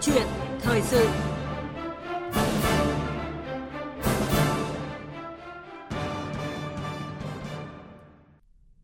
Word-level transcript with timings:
chuyện 0.00 0.26
thời 0.60 0.82
sự 0.82 1.08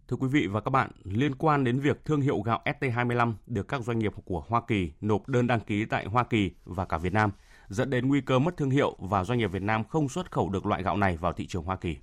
Thưa 0.09 0.17
quý 0.17 0.29
vị 0.29 0.47
và 0.47 0.61
các 0.61 0.71
bạn, 0.71 0.91
liên 1.05 1.35
quan 1.35 1.65
đến 1.65 1.81
việc 1.81 2.05
thương 2.05 2.21
hiệu 2.21 2.41
gạo 2.41 2.63
ST25 2.65 3.33
được 3.47 3.69
các 3.69 3.81
doanh 3.81 3.99
nghiệp 3.99 4.13
của 4.25 4.45
Hoa 4.49 4.63
Kỳ 4.69 4.91
nộp 5.01 5.29
đơn 5.29 5.47
đăng 5.47 5.61
ký 5.61 5.85
tại 5.85 6.07
Hoa 6.07 6.25
Kỳ 6.25 6.51
và 6.65 6.85
cả 6.85 6.99
Việt 6.99 7.13
Nam, 7.13 7.31
dẫn 7.69 7.91
đến 7.91 8.09
nguy 8.09 8.21
cơ 8.21 8.39
mất 8.39 8.57
thương 8.57 8.71
hiệu 8.71 8.97
và 8.99 9.25
doanh 9.25 9.39
nghiệp 9.39 9.53
Việt 9.53 9.63
Nam 9.63 9.85
không 9.85 10.09
xuất 10.09 10.33
khẩu 10.33 10.49
được 10.49 10.67
loại 10.67 10.83
gạo 10.83 10.97
này 10.97 11.17
vào 11.17 11.33
thị 11.33 11.47
trường 11.47 11.65
Hoa 11.65 11.77
Kỳ. 11.77 11.97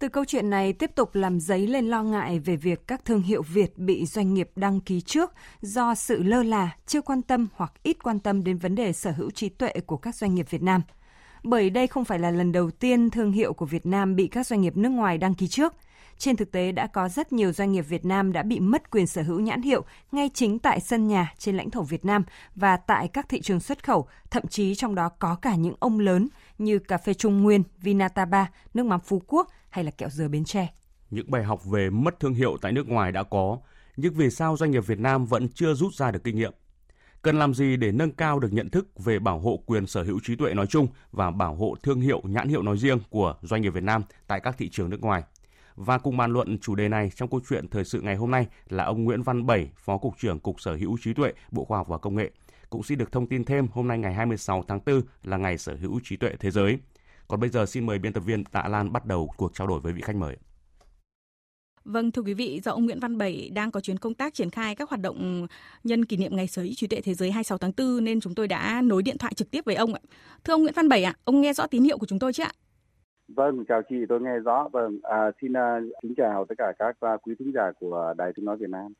Từ 0.00 0.08
câu 0.08 0.24
chuyện 0.24 0.50
này 0.50 0.72
tiếp 0.72 0.90
tục 0.94 1.14
làm 1.14 1.40
dấy 1.40 1.66
lên 1.66 1.86
lo 1.86 2.02
ngại 2.02 2.38
về 2.38 2.56
việc 2.56 2.86
các 2.86 3.04
thương 3.04 3.22
hiệu 3.22 3.42
Việt 3.42 3.78
bị 3.78 4.06
doanh 4.06 4.34
nghiệp 4.34 4.50
đăng 4.56 4.80
ký 4.80 5.00
trước 5.00 5.32
do 5.60 5.94
sự 5.94 6.22
lơ 6.22 6.42
là, 6.42 6.70
chưa 6.86 7.00
quan 7.00 7.22
tâm 7.22 7.48
hoặc 7.54 7.72
ít 7.82 8.02
quan 8.02 8.18
tâm 8.18 8.44
đến 8.44 8.58
vấn 8.58 8.74
đề 8.74 8.92
sở 8.92 9.10
hữu 9.10 9.30
trí 9.30 9.48
tuệ 9.48 9.72
của 9.86 9.96
các 9.96 10.14
doanh 10.14 10.34
nghiệp 10.34 10.50
Việt 10.50 10.62
Nam. 10.62 10.82
Bởi 11.42 11.70
đây 11.70 11.86
không 11.86 12.04
phải 12.04 12.18
là 12.18 12.30
lần 12.30 12.52
đầu 12.52 12.70
tiên 12.70 13.10
thương 13.10 13.32
hiệu 13.32 13.52
của 13.52 13.66
Việt 13.66 13.86
Nam 13.86 14.16
bị 14.16 14.28
các 14.28 14.46
doanh 14.46 14.60
nghiệp 14.60 14.76
nước 14.76 14.88
ngoài 14.88 15.18
đăng 15.18 15.34
ký 15.34 15.48
trước– 15.48 15.74
trên 16.20 16.36
thực 16.36 16.52
tế 16.52 16.72
đã 16.72 16.86
có 16.86 17.08
rất 17.08 17.32
nhiều 17.32 17.52
doanh 17.52 17.72
nghiệp 17.72 17.84
Việt 17.88 18.04
Nam 18.04 18.32
đã 18.32 18.42
bị 18.42 18.60
mất 18.60 18.90
quyền 18.90 19.06
sở 19.06 19.22
hữu 19.22 19.40
nhãn 19.40 19.62
hiệu 19.62 19.84
ngay 20.12 20.30
chính 20.34 20.58
tại 20.58 20.80
sân 20.80 21.08
nhà 21.08 21.32
trên 21.38 21.56
lãnh 21.56 21.70
thổ 21.70 21.82
Việt 21.82 22.04
Nam 22.04 22.24
và 22.54 22.76
tại 22.76 23.08
các 23.08 23.28
thị 23.28 23.40
trường 23.40 23.60
xuất 23.60 23.84
khẩu, 23.84 24.08
thậm 24.30 24.46
chí 24.46 24.74
trong 24.74 24.94
đó 24.94 25.08
có 25.08 25.34
cả 25.34 25.54
những 25.54 25.74
ông 25.80 26.00
lớn 26.00 26.28
như 26.58 26.78
cà 26.78 26.98
phê 26.98 27.14
Trung 27.14 27.42
Nguyên, 27.42 27.62
Vinataba, 27.80 28.46
nước 28.74 28.86
mắm 28.86 29.00
Phú 29.00 29.22
Quốc 29.26 29.48
hay 29.70 29.84
là 29.84 29.90
kẹo 29.90 30.08
dừa 30.08 30.28
Bến 30.28 30.44
Tre. 30.44 30.68
Những 31.10 31.30
bài 31.30 31.44
học 31.44 31.64
về 31.64 31.90
mất 31.90 32.20
thương 32.20 32.34
hiệu 32.34 32.56
tại 32.62 32.72
nước 32.72 32.88
ngoài 32.88 33.12
đã 33.12 33.22
có, 33.22 33.58
nhưng 33.96 34.14
vì 34.14 34.30
sao 34.30 34.56
doanh 34.56 34.70
nghiệp 34.70 34.86
Việt 34.86 34.98
Nam 34.98 35.26
vẫn 35.26 35.48
chưa 35.48 35.74
rút 35.74 35.94
ra 35.94 36.10
được 36.10 36.24
kinh 36.24 36.36
nghiệm? 36.36 36.52
Cần 37.22 37.38
làm 37.38 37.54
gì 37.54 37.76
để 37.76 37.92
nâng 37.92 38.10
cao 38.10 38.38
được 38.38 38.52
nhận 38.52 38.70
thức 38.70 38.86
về 38.98 39.18
bảo 39.18 39.38
hộ 39.38 39.62
quyền 39.66 39.86
sở 39.86 40.02
hữu 40.02 40.20
trí 40.22 40.36
tuệ 40.36 40.54
nói 40.54 40.66
chung 40.66 40.88
và 41.12 41.30
bảo 41.30 41.54
hộ 41.54 41.76
thương 41.82 42.00
hiệu 42.00 42.22
nhãn 42.24 42.48
hiệu 42.48 42.62
nói 42.62 42.78
riêng 42.78 42.98
của 43.10 43.34
doanh 43.42 43.62
nghiệp 43.62 43.70
Việt 43.70 43.82
Nam 43.82 44.02
tại 44.26 44.40
các 44.40 44.58
thị 44.58 44.68
trường 44.68 44.90
nước 44.90 45.00
ngoài? 45.00 45.22
Và 45.74 45.98
cùng 45.98 46.16
bàn 46.16 46.32
luận 46.32 46.58
chủ 46.58 46.74
đề 46.74 46.88
này 46.88 47.10
trong 47.14 47.30
câu 47.30 47.40
chuyện 47.48 47.68
thời 47.68 47.84
sự 47.84 48.00
ngày 48.00 48.16
hôm 48.16 48.30
nay 48.30 48.46
là 48.68 48.84
ông 48.84 49.04
Nguyễn 49.04 49.22
Văn 49.22 49.46
Bảy, 49.46 49.70
Phó 49.76 49.98
Cục 49.98 50.18
trưởng 50.18 50.38
Cục 50.40 50.60
Sở 50.60 50.76
hữu 50.76 50.96
trí 51.00 51.14
tuệ, 51.14 51.32
Bộ 51.50 51.64
Khoa 51.64 51.78
học 51.78 51.88
và 51.88 51.98
Công 51.98 52.14
nghệ. 52.14 52.30
Cũng 52.70 52.82
xin 52.82 52.98
được 52.98 53.12
thông 53.12 53.26
tin 53.26 53.44
thêm 53.44 53.66
hôm 53.72 53.88
nay 53.88 53.98
ngày 53.98 54.14
26 54.14 54.64
tháng 54.68 54.80
4 54.86 55.02
là 55.24 55.36
ngày 55.36 55.58
sở 55.58 55.76
hữu 55.80 56.00
trí 56.04 56.16
tuệ 56.16 56.34
thế 56.40 56.50
giới. 56.50 56.78
Còn 57.30 57.40
bây 57.40 57.48
giờ 57.50 57.66
xin 57.66 57.86
mời 57.86 57.98
biên 57.98 58.12
tập 58.12 58.20
viên 58.20 58.44
Tạ 58.44 58.64
Lan 58.68 58.92
bắt 58.92 59.06
đầu 59.06 59.30
cuộc 59.36 59.54
trao 59.54 59.66
đổi 59.66 59.80
với 59.80 59.92
vị 59.92 60.02
khách 60.02 60.16
mời. 60.16 60.36
Vâng, 61.84 62.10
thưa 62.10 62.22
quý 62.22 62.34
vị, 62.34 62.60
do 62.64 62.72
ông 62.72 62.84
Nguyễn 62.84 63.00
Văn 63.00 63.18
Bảy 63.18 63.50
đang 63.54 63.70
có 63.70 63.80
chuyến 63.80 63.98
công 63.98 64.14
tác 64.14 64.34
triển 64.34 64.50
khai 64.50 64.74
các 64.74 64.90
hoạt 64.90 65.00
động 65.00 65.46
nhân 65.84 66.04
kỷ 66.04 66.16
niệm 66.16 66.36
Ngày 66.36 66.46
sở 66.46 66.62
hữu 66.62 66.72
trí 66.76 66.86
tuệ 66.86 67.00
thế 67.00 67.14
giới 67.14 67.30
26 67.30 67.58
tháng 67.58 67.72
4 67.76 68.04
nên 68.04 68.20
chúng 68.20 68.34
tôi 68.34 68.48
đã 68.48 68.82
nối 68.82 69.02
điện 69.02 69.18
thoại 69.18 69.34
trực 69.34 69.50
tiếp 69.50 69.64
với 69.64 69.74
ông 69.74 69.94
ạ. 69.94 70.00
Thưa 70.44 70.54
ông 70.54 70.62
Nguyễn 70.62 70.74
Văn 70.76 70.88
Bảy 70.88 71.04
ạ, 71.04 71.14
ông 71.24 71.40
nghe 71.40 71.52
rõ 71.52 71.66
tín 71.66 71.82
hiệu 71.82 71.98
của 71.98 72.06
chúng 72.06 72.18
tôi 72.18 72.32
chứ 72.32 72.42
ạ? 72.42 72.52
Vâng, 73.28 73.64
chào 73.68 73.82
chị, 73.88 73.96
tôi 74.08 74.20
nghe 74.20 74.38
rõ. 74.44 74.68
Vâng, 74.72 74.98
à, 75.02 75.30
xin 75.40 75.52
uh, 75.52 76.02
kính 76.02 76.14
chào 76.16 76.44
tất 76.48 76.54
cả 76.58 76.72
các 76.78 76.96
uh, 77.14 77.22
quý 77.22 77.34
thính 77.38 77.52
giả 77.54 77.72
của 77.80 78.14
Đài 78.16 78.32
Tiếng 78.36 78.44
Nói 78.44 78.56
Việt 78.56 78.70
Nam. 78.70 78.92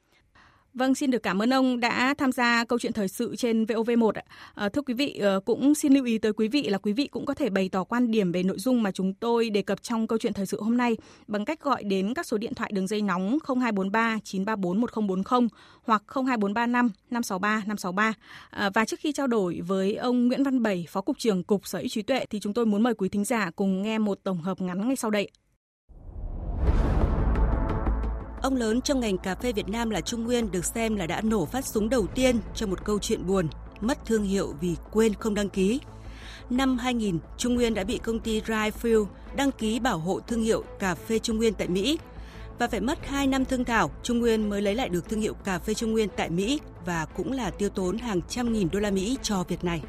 Vâng, 0.74 0.94
xin 0.94 1.10
được 1.10 1.22
cảm 1.22 1.42
ơn 1.42 1.52
ông 1.52 1.80
đã 1.80 2.14
tham 2.18 2.32
gia 2.32 2.64
câu 2.64 2.78
chuyện 2.78 2.92
thời 2.92 3.08
sự 3.08 3.36
trên 3.36 3.64
VOV1. 3.64 4.12
À, 4.14 4.22
ờ, 4.54 4.68
thưa 4.68 4.82
quý 4.82 4.94
vị, 4.94 5.18
ờ, 5.20 5.40
cũng 5.40 5.74
xin 5.74 5.94
lưu 5.94 6.04
ý 6.04 6.18
tới 6.18 6.32
quý 6.32 6.48
vị 6.48 6.62
là 6.62 6.78
quý 6.78 6.92
vị 6.92 7.06
cũng 7.06 7.26
có 7.26 7.34
thể 7.34 7.50
bày 7.50 7.68
tỏ 7.68 7.84
quan 7.84 8.10
điểm 8.10 8.32
về 8.32 8.42
nội 8.42 8.58
dung 8.58 8.82
mà 8.82 8.92
chúng 8.92 9.14
tôi 9.14 9.50
đề 9.50 9.62
cập 9.62 9.82
trong 9.82 10.06
câu 10.06 10.18
chuyện 10.18 10.32
thời 10.32 10.46
sự 10.46 10.62
hôm 10.62 10.76
nay 10.76 10.96
bằng 11.26 11.44
cách 11.44 11.60
gọi 11.60 11.82
đến 11.82 12.14
các 12.14 12.26
số 12.26 12.38
điện 12.38 12.54
thoại 12.54 12.70
đường 12.74 12.86
dây 12.86 13.02
nóng 13.02 13.38
0243 13.46 14.18
934 14.24 14.80
1040 14.80 15.48
hoặc 15.82 16.02
02435 16.06 16.90
563 17.10 17.56
563. 17.56 18.12
À, 18.50 18.70
và 18.74 18.84
trước 18.84 19.00
khi 19.00 19.12
trao 19.12 19.26
đổi 19.26 19.60
với 19.66 19.94
ông 19.94 20.28
Nguyễn 20.28 20.42
Văn 20.42 20.62
Bảy, 20.62 20.86
Phó 20.88 21.00
Cục 21.00 21.18
trưởng 21.18 21.44
Cục 21.44 21.66
Sở 21.66 21.78
hữu 21.78 21.88
trí 21.88 22.02
tuệ 22.02 22.24
thì 22.30 22.40
chúng 22.40 22.54
tôi 22.54 22.66
muốn 22.66 22.82
mời 22.82 22.94
quý 22.94 23.08
thính 23.08 23.24
giả 23.24 23.50
cùng 23.56 23.82
nghe 23.82 23.98
một 23.98 24.18
tổng 24.22 24.40
hợp 24.40 24.60
ngắn 24.60 24.86
ngay 24.86 24.96
sau 24.96 25.10
đây. 25.10 25.30
Ông 28.42 28.56
lớn 28.56 28.80
trong 28.80 29.00
ngành 29.00 29.18
cà 29.18 29.34
phê 29.34 29.52
Việt 29.52 29.68
Nam 29.68 29.90
là 29.90 30.00
Trung 30.00 30.24
Nguyên 30.24 30.50
được 30.50 30.64
xem 30.64 30.96
là 30.96 31.06
đã 31.06 31.20
nổ 31.20 31.46
phát 31.46 31.66
súng 31.66 31.88
đầu 31.88 32.06
tiên 32.06 32.36
cho 32.54 32.66
một 32.66 32.84
câu 32.84 32.98
chuyện 32.98 33.26
buồn, 33.26 33.48
mất 33.80 33.98
thương 34.06 34.22
hiệu 34.22 34.54
vì 34.60 34.76
quên 34.90 35.14
không 35.14 35.34
đăng 35.34 35.48
ký. 35.48 35.80
Năm 36.50 36.78
2000, 36.78 37.18
Trung 37.38 37.54
Nguyên 37.54 37.74
đã 37.74 37.84
bị 37.84 37.98
công 37.98 38.20
ty 38.20 38.40
Dryfield 38.40 39.06
đăng 39.36 39.52
ký 39.52 39.80
bảo 39.80 39.98
hộ 39.98 40.20
thương 40.20 40.42
hiệu 40.42 40.64
cà 40.78 40.94
phê 40.94 41.18
Trung 41.18 41.36
Nguyên 41.36 41.54
tại 41.54 41.68
Mỹ. 41.68 41.98
Và 42.58 42.68
phải 42.68 42.80
mất 42.80 43.06
2 43.06 43.26
năm 43.26 43.44
thương 43.44 43.64
thảo, 43.64 43.90
Trung 44.02 44.18
Nguyên 44.18 44.48
mới 44.48 44.62
lấy 44.62 44.74
lại 44.74 44.88
được 44.88 45.08
thương 45.08 45.20
hiệu 45.20 45.34
cà 45.34 45.58
phê 45.58 45.74
Trung 45.74 45.92
Nguyên 45.92 46.08
tại 46.16 46.30
Mỹ 46.30 46.60
và 46.86 47.06
cũng 47.16 47.32
là 47.32 47.50
tiêu 47.50 47.68
tốn 47.68 47.98
hàng 47.98 48.20
trăm 48.28 48.52
nghìn 48.52 48.68
đô 48.72 48.80
la 48.80 48.90
Mỹ 48.90 49.18
cho 49.22 49.44
việc 49.48 49.64
này. 49.64 49.82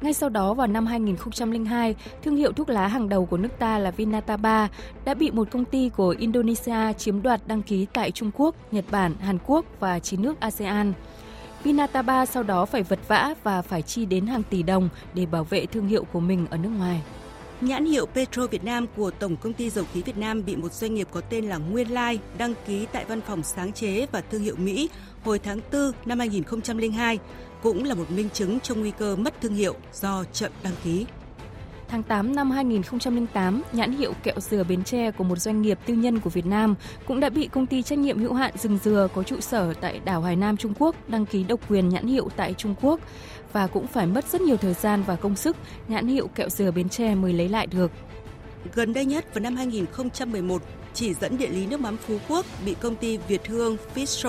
Ngay 0.00 0.12
sau 0.12 0.28
đó 0.28 0.54
vào 0.54 0.66
năm 0.66 0.86
2002, 0.86 1.94
thương 2.22 2.36
hiệu 2.36 2.52
thuốc 2.52 2.68
lá 2.68 2.88
hàng 2.88 3.08
đầu 3.08 3.26
của 3.26 3.36
nước 3.36 3.58
ta 3.58 3.78
là 3.78 3.90
Vinataba 3.90 4.68
đã 5.04 5.14
bị 5.14 5.30
một 5.30 5.48
công 5.50 5.64
ty 5.64 5.88
của 5.88 6.14
Indonesia 6.18 6.92
chiếm 6.98 7.22
đoạt 7.22 7.40
đăng 7.46 7.62
ký 7.62 7.86
tại 7.92 8.10
Trung 8.10 8.30
Quốc, 8.36 8.54
Nhật 8.72 8.84
Bản, 8.90 9.14
Hàn 9.20 9.38
Quốc 9.46 9.64
và 9.80 9.98
9 9.98 10.22
nước 10.22 10.40
ASEAN. 10.40 10.92
Vinataba 11.64 12.26
sau 12.26 12.42
đó 12.42 12.64
phải 12.66 12.82
vật 12.82 12.98
vã 13.08 13.34
và 13.42 13.62
phải 13.62 13.82
chi 13.82 14.04
đến 14.04 14.26
hàng 14.26 14.42
tỷ 14.42 14.62
đồng 14.62 14.88
để 15.14 15.26
bảo 15.26 15.44
vệ 15.44 15.66
thương 15.66 15.86
hiệu 15.86 16.04
của 16.12 16.20
mình 16.20 16.46
ở 16.50 16.56
nước 16.56 16.70
ngoài. 16.78 17.00
Nhãn 17.60 17.84
hiệu 17.84 18.06
Petro 18.06 18.46
Việt 18.46 18.64
Nam 18.64 18.86
của 18.96 19.10
Tổng 19.10 19.36
công 19.36 19.52
ty 19.52 19.70
Dầu 19.70 19.84
khí 19.92 20.02
Việt 20.02 20.16
Nam 20.16 20.44
bị 20.44 20.56
một 20.56 20.72
doanh 20.72 20.94
nghiệp 20.94 21.08
có 21.10 21.20
tên 21.20 21.44
là 21.44 21.56
Nguyên 21.56 21.92
Lai 21.92 22.18
đăng 22.38 22.54
ký 22.66 22.86
tại 22.92 23.04
văn 23.04 23.20
phòng 23.20 23.42
sáng 23.42 23.72
chế 23.72 24.06
và 24.12 24.20
thương 24.20 24.42
hiệu 24.42 24.56
Mỹ 24.58 24.88
hồi 25.24 25.38
tháng 25.38 25.60
4 25.72 25.92
năm 26.04 26.18
2002 26.18 27.18
cũng 27.62 27.84
là 27.84 27.94
một 27.94 28.10
minh 28.10 28.28
chứng 28.32 28.60
cho 28.60 28.74
nguy 28.74 28.90
cơ 28.90 29.16
mất 29.16 29.40
thương 29.40 29.54
hiệu 29.54 29.74
do 29.92 30.24
chậm 30.32 30.52
đăng 30.62 30.74
ký. 30.84 31.06
Tháng 31.88 32.02
8 32.02 32.36
năm 32.36 32.50
2008, 32.50 33.62
nhãn 33.72 33.92
hiệu 33.92 34.12
kẹo 34.22 34.40
dừa 34.40 34.64
Bến 34.64 34.84
Tre 34.84 35.10
của 35.10 35.24
một 35.24 35.38
doanh 35.38 35.62
nghiệp 35.62 35.78
tư 35.86 35.94
nhân 35.94 36.20
của 36.20 36.30
Việt 36.30 36.46
Nam 36.46 36.74
cũng 37.06 37.20
đã 37.20 37.28
bị 37.28 37.48
công 37.48 37.66
ty 37.66 37.82
trách 37.82 37.98
nhiệm 37.98 38.18
hữu 38.18 38.34
hạn 38.34 38.52
rừng 38.58 38.78
dừa 38.84 39.08
có 39.14 39.22
trụ 39.22 39.40
sở 39.40 39.74
tại 39.80 40.00
đảo 40.04 40.22
Hải 40.22 40.36
Nam 40.36 40.56
Trung 40.56 40.74
Quốc 40.78 40.96
đăng 41.08 41.26
ký 41.26 41.44
độc 41.44 41.60
quyền 41.68 41.88
nhãn 41.88 42.06
hiệu 42.06 42.28
tại 42.36 42.54
Trung 42.54 42.74
Quốc 42.82 43.00
và 43.52 43.66
cũng 43.66 43.86
phải 43.86 44.06
mất 44.06 44.24
rất 44.28 44.40
nhiều 44.40 44.56
thời 44.56 44.74
gian 44.74 45.02
và 45.06 45.16
công 45.16 45.36
sức 45.36 45.56
nhãn 45.88 46.06
hiệu 46.06 46.28
kẹo 46.28 46.48
dừa 46.48 46.70
Bến 46.70 46.88
Tre 46.88 47.14
mới 47.14 47.32
lấy 47.32 47.48
lại 47.48 47.66
được. 47.66 47.90
Gần 48.74 48.92
đây 48.92 49.04
nhất 49.04 49.34
vào 49.34 49.40
năm 49.40 49.56
2011, 49.56 50.62
chỉ 50.94 51.14
dẫn 51.14 51.38
địa 51.38 51.48
lý 51.48 51.66
nước 51.66 51.80
mắm 51.80 51.96
Phú 51.96 52.18
Quốc 52.28 52.46
bị 52.64 52.74
công 52.80 52.96
ty 52.96 53.16
Việt 53.16 53.46
Hương 53.48 53.76
Fish 53.94 54.22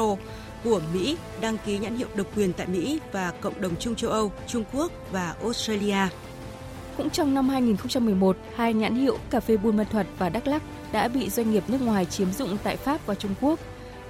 của 0.63 0.81
Mỹ 0.93 1.17
đăng 1.41 1.57
ký 1.65 1.77
nhãn 1.77 1.95
hiệu 1.95 2.07
độc 2.15 2.27
quyền 2.35 2.53
tại 2.53 2.67
Mỹ 2.67 2.99
và 3.11 3.31
cộng 3.41 3.61
đồng 3.61 3.75
chung 3.79 3.95
châu 3.95 4.11
Âu, 4.11 4.31
Trung 4.47 4.63
Quốc 4.73 4.91
và 5.11 5.35
Australia. 5.41 6.07
Cũng 6.97 7.09
trong 7.09 7.33
năm 7.33 7.49
2011, 7.49 8.37
hai 8.55 8.73
nhãn 8.73 8.95
hiệu 8.95 9.17
cà 9.29 9.39
phê 9.39 9.57
Buôn 9.57 9.77
Ma 9.77 9.83
Thuật 9.83 10.07
và 10.17 10.29
Đắk 10.29 10.47
Lắk 10.47 10.61
đã 10.91 11.07
bị 11.07 11.29
doanh 11.29 11.51
nghiệp 11.51 11.63
nước 11.67 11.81
ngoài 11.81 12.05
chiếm 12.05 12.31
dụng 12.31 12.57
tại 12.63 12.77
Pháp 12.77 13.05
và 13.05 13.15
Trung 13.15 13.35
Quốc. 13.41 13.59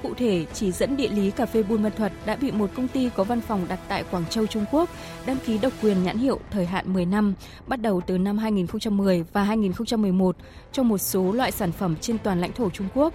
Cụ 0.03 0.13
thể, 0.13 0.45
chỉ 0.53 0.72
dẫn 0.72 0.97
địa 0.97 1.07
lý 1.07 1.31
cà 1.31 1.45
phê 1.45 1.63
Buôn 1.63 1.84
Ma 1.84 1.90
Thuật 1.90 2.11
đã 2.25 2.35
bị 2.35 2.51
một 2.51 2.69
công 2.75 2.88
ty 2.88 3.09
có 3.16 3.23
văn 3.23 3.41
phòng 3.41 3.66
đặt 3.69 3.79
tại 3.88 4.03
Quảng 4.11 4.25
Châu, 4.29 4.47
Trung 4.47 4.66
Quốc 4.72 4.90
đăng 5.25 5.38
ký 5.45 5.57
độc 5.57 5.73
quyền 5.81 6.03
nhãn 6.03 6.17
hiệu 6.17 6.40
thời 6.51 6.66
hạn 6.66 6.94
10 6.94 7.06
năm, 7.06 7.34
bắt 7.67 7.81
đầu 7.81 8.01
từ 8.07 8.17
năm 8.17 8.38
2010 8.38 9.25
và 9.34 9.44
2011 9.44 10.35
cho 10.72 10.84
một 10.84 10.97
số 10.97 11.31
loại 11.31 11.51
sản 11.51 11.72
phẩm 11.72 11.95
trên 12.01 12.17
toàn 12.17 12.41
lãnh 12.41 12.53
thổ 12.53 12.69
Trung 12.69 12.88
Quốc. 12.94 13.13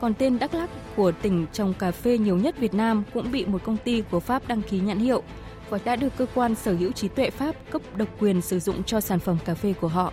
Còn 0.00 0.14
tên 0.14 0.38
Đắk 0.38 0.54
Lắk 0.54 0.70
của 0.96 1.12
tỉnh 1.12 1.46
trồng 1.52 1.74
cà 1.74 1.90
phê 1.90 2.18
nhiều 2.18 2.36
nhất 2.36 2.58
Việt 2.58 2.74
Nam 2.74 3.04
cũng 3.14 3.32
bị 3.32 3.46
một 3.46 3.64
công 3.64 3.76
ty 3.76 4.02
của 4.10 4.20
Pháp 4.20 4.48
đăng 4.48 4.62
ký 4.62 4.80
nhãn 4.80 4.98
hiệu 4.98 5.22
và 5.70 5.78
đã 5.84 5.96
được 5.96 6.12
cơ 6.16 6.26
quan 6.34 6.54
sở 6.54 6.74
hữu 6.74 6.92
trí 6.92 7.08
tuệ 7.08 7.30
Pháp 7.30 7.54
cấp 7.70 7.82
độc 7.96 8.08
quyền 8.18 8.40
sử 8.40 8.58
dụng 8.58 8.84
cho 8.84 9.00
sản 9.00 9.18
phẩm 9.18 9.36
cà 9.44 9.54
phê 9.54 9.74
của 9.80 9.88
họ. 9.88 10.12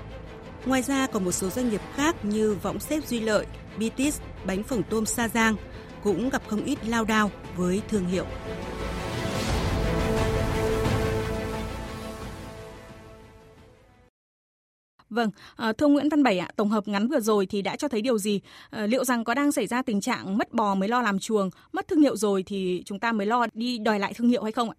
Ngoài 0.65 0.81
ra 0.81 1.07
còn 1.07 1.25
một 1.25 1.31
số 1.31 1.49
doanh 1.49 1.69
nghiệp 1.69 1.81
khác 1.95 2.25
như 2.25 2.55
Võng 2.61 2.79
Xếp 2.79 3.07
Duy 3.07 3.19
Lợi, 3.19 3.45
Bitis, 3.77 4.19
bánh 4.45 4.63
phồng 4.63 4.83
tôm 4.83 5.05
Sa 5.05 5.27
Giang 5.27 5.55
cũng 6.03 6.29
gặp 6.29 6.41
không 6.47 6.63
ít 6.65 6.79
lao 6.85 7.05
đao 7.05 7.31
với 7.55 7.81
thương 7.87 8.07
hiệu. 8.07 8.25
Vâng, 15.15 15.29
à, 15.55 15.73
thưa 15.73 15.87
Nguyễn 15.87 16.09
Văn 16.09 16.23
Bảy 16.23 16.39
ạ, 16.39 16.47
tổng 16.55 16.69
hợp 16.69 16.87
ngắn 16.87 17.07
vừa 17.07 17.19
rồi 17.19 17.45
thì 17.45 17.61
đã 17.61 17.75
cho 17.75 17.87
thấy 17.87 18.01
điều 18.01 18.17
gì? 18.17 18.41
À, 18.69 18.85
liệu 18.85 19.03
rằng 19.03 19.23
có 19.23 19.33
đang 19.33 19.51
xảy 19.51 19.67
ra 19.67 19.81
tình 19.81 20.01
trạng 20.01 20.37
mất 20.37 20.53
bò 20.53 20.75
mới 20.75 20.89
lo 20.89 21.01
làm 21.01 21.19
chuồng, 21.19 21.49
mất 21.73 21.87
thương 21.87 22.01
hiệu 22.01 22.15
rồi 22.15 22.43
thì 22.45 22.83
chúng 22.85 22.99
ta 22.99 23.11
mới 23.11 23.27
lo 23.27 23.47
đi 23.53 23.77
đòi 23.77 23.99
lại 23.99 24.13
thương 24.15 24.27
hiệu 24.27 24.43
hay 24.43 24.51
không 24.51 24.69
ạ? 24.69 24.75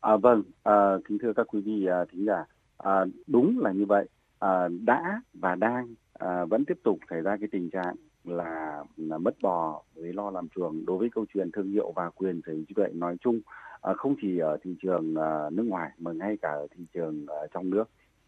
À, 0.00 0.16
vâng, 0.16 0.42
à, 0.62 0.96
kính 1.08 1.18
thưa 1.18 1.32
các 1.36 1.46
quý 1.46 1.60
vị 1.60 1.86
à, 1.86 2.04
thính 2.12 2.24
giả, 2.26 2.44
à, 2.78 3.04
đúng 3.26 3.58
là 3.58 3.72
như 3.72 3.84
vậy. 3.86 4.08
À, 4.38 4.68
đã 4.84 5.22
và 5.34 5.54
đang 5.54 5.94
à, 6.12 6.44
vẫn 6.44 6.64
tiếp 6.64 6.78
tục 6.82 6.98
xảy 7.10 7.20
ra 7.20 7.36
cái 7.40 7.48
tình 7.52 7.70
trạng 7.70 7.94
là, 8.24 8.84
là 8.96 9.18
mất 9.18 9.34
bò 9.42 9.82
với 9.94 10.12
lo 10.12 10.30
làm 10.30 10.48
chuồng 10.48 10.86
đối 10.86 10.98
với 10.98 11.08
câu 11.14 11.26
chuyện 11.34 11.50
thương 11.52 11.70
hiệu 11.70 11.92
và 11.96 12.10
quyền 12.10 12.40
sở 12.46 12.52
hữu 12.52 12.64
trí 12.68 12.74
tuệ 12.74 12.88
nói 12.92 13.16
chung 13.20 13.40
à, 13.80 13.92
không 13.96 14.14
chỉ 14.22 14.38
ở 14.38 14.58
thị 14.62 14.74
trường 14.82 15.14
à, 15.14 15.50
nước 15.50 15.64
ngoài 15.66 15.90
mà 15.98 16.12
ngay 16.12 16.36
cả 16.42 16.48
ở 16.48 16.66
thị 16.76 16.84
trường 16.94 17.26
à, 17.28 17.46
trong 17.54 17.70
nước 17.70 17.84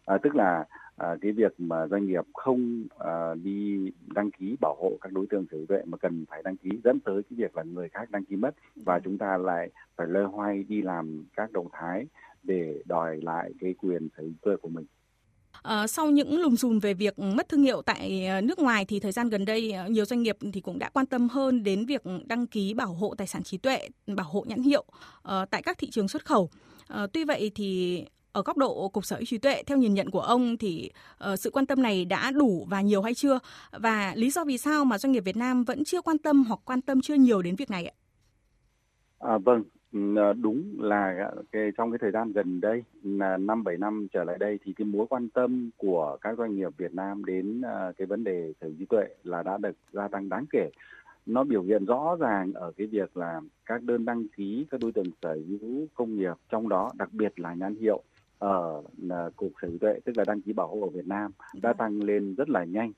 à, 0.09 0.17
tức 0.23 0.35
là 0.35 0.65
à, 0.95 1.15
cái 1.21 1.31
việc 1.31 1.53
mà 1.57 1.87
doanh 1.87 2.05
nghiệp 2.05 2.25
không 2.33 2.83
à, 2.99 3.35
đi 3.43 3.91
đăng 4.15 4.31
ký 4.31 4.55
bảo 4.61 4.75
hộ 4.81 4.91
các 5.01 5.11
đối 5.11 5.27
tượng 5.29 5.45
sở 5.51 5.57
hữu 5.57 5.65
tuệ 5.65 5.81
mà 5.85 5.97
cần 5.97 6.25
phải 6.29 6.43
đăng 6.43 6.57
ký 6.57 6.69
dẫn 6.83 6.99
tới 6.99 7.23
cái 7.23 7.37
việc 7.37 7.57
là 7.57 7.63
người 7.63 7.89
khác 7.89 8.11
đăng 8.11 8.25
ký 8.25 8.35
mất 8.35 8.55
và 8.75 8.99
chúng 8.99 9.17
ta 9.17 9.37
lại 9.37 9.69
phải 9.95 10.07
loay 10.07 10.25
hoay 10.25 10.63
đi 10.63 10.81
làm 10.81 11.25
các 11.35 11.51
động 11.51 11.67
thái 11.71 12.05
để 12.43 12.81
đòi 12.85 13.21
lại 13.21 13.51
cái 13.59 13.73
quyền 13.73 14.07
sở 14.17 14.23
hữu 14.23 14.31
tuệ 14.41 14.55
của 14.61 14.69
mình. 14.69 14.85
À, 15.61 15.87
sau 15.87 16.11
những 16.11 16.39
lùm 16.39 16.55
xùm 16.55 16.79
về 16.79 16.93
việc 16.93 17.19
mất 17.19 17.49
thương 17.49 17.61
hiệu 17.61 17.81
tại 17.81 18.25
ờ, 18.25 18.41
nước 18.41 18.59
ngoài 18.59 18.85
thì 18.85 18.99
thời 18.99 19.11
gian 19.11 19.29
gần 19.29 19.45
đây 19.45 19.71
ờ, 19.71 19.87
nhiều 19.87 20.05
doanh 20.05 20.21
nghiệp 20.21 20.37
thì 20.53 20.61
cũng 20.61 20.79
đã 20.79 20.89
quan 20.89 21.05
tâm 21.05 21.29
hơn 21.29 21.63
đến 21.63 21.85
việc 21.85 22.01
đăng 22.25 22.47
ký 22.47 22.73
bảo 22.73 22.93
hộ 22.93 23.15
tài 23.17 23.27
sản 23.27 23.43
trí 23.43 23.57
tuệ, 23.57 23.87
bảo 24.07 24.27
hộ 24.29 24.45
nhãn 24.47 24.61
hiệu 24.61 24.85
uh, 25.17 25.49
tại 25.49 25.61
các 25.61 25.77
thị 25.77 25.89
trường 25.89 26.07
xuất 26.07 26.25
khẩu. 26.25 26.49
Uh, 26.93 27.13
tuy 27.13 27.23
vậy 27.25 27.51
thì 27.55 28.03
ở 28.39 28.43
góc 28.45 28.57
độ 28.57 28.89
cục 28.89 29.05
sở 29.05 29.15
hữu 29.15 29.25
trí 29.25 29.37
tuệ 29.37 29.63
theo 29.63 29.77
nhìn 29.77 29.93
nhận 29.93 30.09
của 30.09 30.21
ông 30.21 30.57
thì 30.57 30.91
uh, 31.31 31.39
sự 31.39 31.49
quan 31.53 31.65
tâm 31.65 31.81
này 31.81 32.05
đã 32.05 32.31
đủ 32.31 32.67
và 32.69 32.81
nhiều 32.81 33.01
hay 33.01 33.13
chưa? 33.13 33.39
Và 33.71 34.13
lý 34.15 34.29
do 34.29 34.43
vì 34.43 34.57
sao 34.57 34.85
mà 34.85 34.97
doanh 34.97 35.11
nghiệp 35.11 35.23
Việt 35.25 35.37
Nam 35.37 35.63
vẫn 35.63 35.83
chưa 35.83 36.01
quan 36.01 36.17
tâm 36.17 36.43
hoặc 36.43 36.59
quan 36.65 36.81
tâm 36.81 37.01
chưa 37.01 37.15
nhiều 37.15 37.41
đến 37.41 37.55
việc 37.55 37.69
này 37.71 37.85
ạ? 37.85 37.95
À, 39.19 39.37
vâng, 39.37 39.63
ừ, 39.93 40.15
ờ, 40.15 40.33
đúng 40.33 40.63
là 40.79 41.31
cái, 41.51 41.71
trong 41.77 41.91
cái 41.91 41.97
thời 42.01 42.11
gian 42.11 42.31
gần 42.31 42.61
đây 42.61 42.83
là 43.03 43.37
năm 43.37 43.63
bảy 43.63 43.77
năm 43.77 44.07
trở 44.13 44.23
lại 44.23 44.37
đây 44.39 44.59
thì 44.63 44.73
cái 44.73 44.85
mối 44.85 45.05
quan 45.09 45.29
tâm 45.29 45.69
của 45.77 46.17
các 46.21 46.37
doanh 46.37 46.55
nghiệp 46.55 46.71
Việt 46.77 46.93
Nam 46.93 47.25
đến 47.25 47.61
ờ, 47.61 47.93
cái 47.97 48.07
vấn 48.07 48.23
đề 48.23 48.53
sở 48.61 48.67
hữu 48.67 48.75
trí 48.79 48.85
tuệ 48.85 49.07
là 49.23 49.43
đã 49.43 49.57
được 49.57 49.75
gia 49.93 50.07
tăng 50.07 50.29
đáng 50.29 50.45
kể. 50.51 50.69
Nó 51.25 51.43
biểu 51.43 51.63
hiện 51.63 51.85
rõ 51.85 52.15
ràng 52.19 52.53
ở 52.53 52.71
cái 52.77 52.87
việc 52.87 53.17
là 53.17 53.41
các 53.65 53.83
đơn 53.83 54.05
đăng 54.05 54.27
ký 54.37 54.65
các 54.69 54.79
đối 54.81 54.91
tượng 54.91 55.11
sở 55.21 55.37
hữu 55.47 55.87
công 55.93 56.15
nghiệp 56.15 56.33
trong 56.49 56.69
đó 56.69 56.91
đặc 56.97 57.13
biệt 57.13 57.39
là 57.39 57.53
nhãn 57.53 57.75
hiệu 57.75 58.03
ở 58.39 58.81
là 58.97 59.29
cục 59.35 59.51
sở 59.61 59.67
hữu 59.67 59.77
tuệ 59.77 59.99
tức 60.05 60.17
là 60.17 60.23
đăng 60.27 60.41
ký 60.41 60.53
bảo 60.53 60.67
hộ 60.67 60.81
ở 60.81 60.89
Việt 60.89 61.07
Nam 61.07 61.31
đã 61.61 61.73
tăng 61.73 62.03
lên 62.03 62.35
rất 62.35 62.49
là 62.49 62.63
nhanh. 62.63 62.91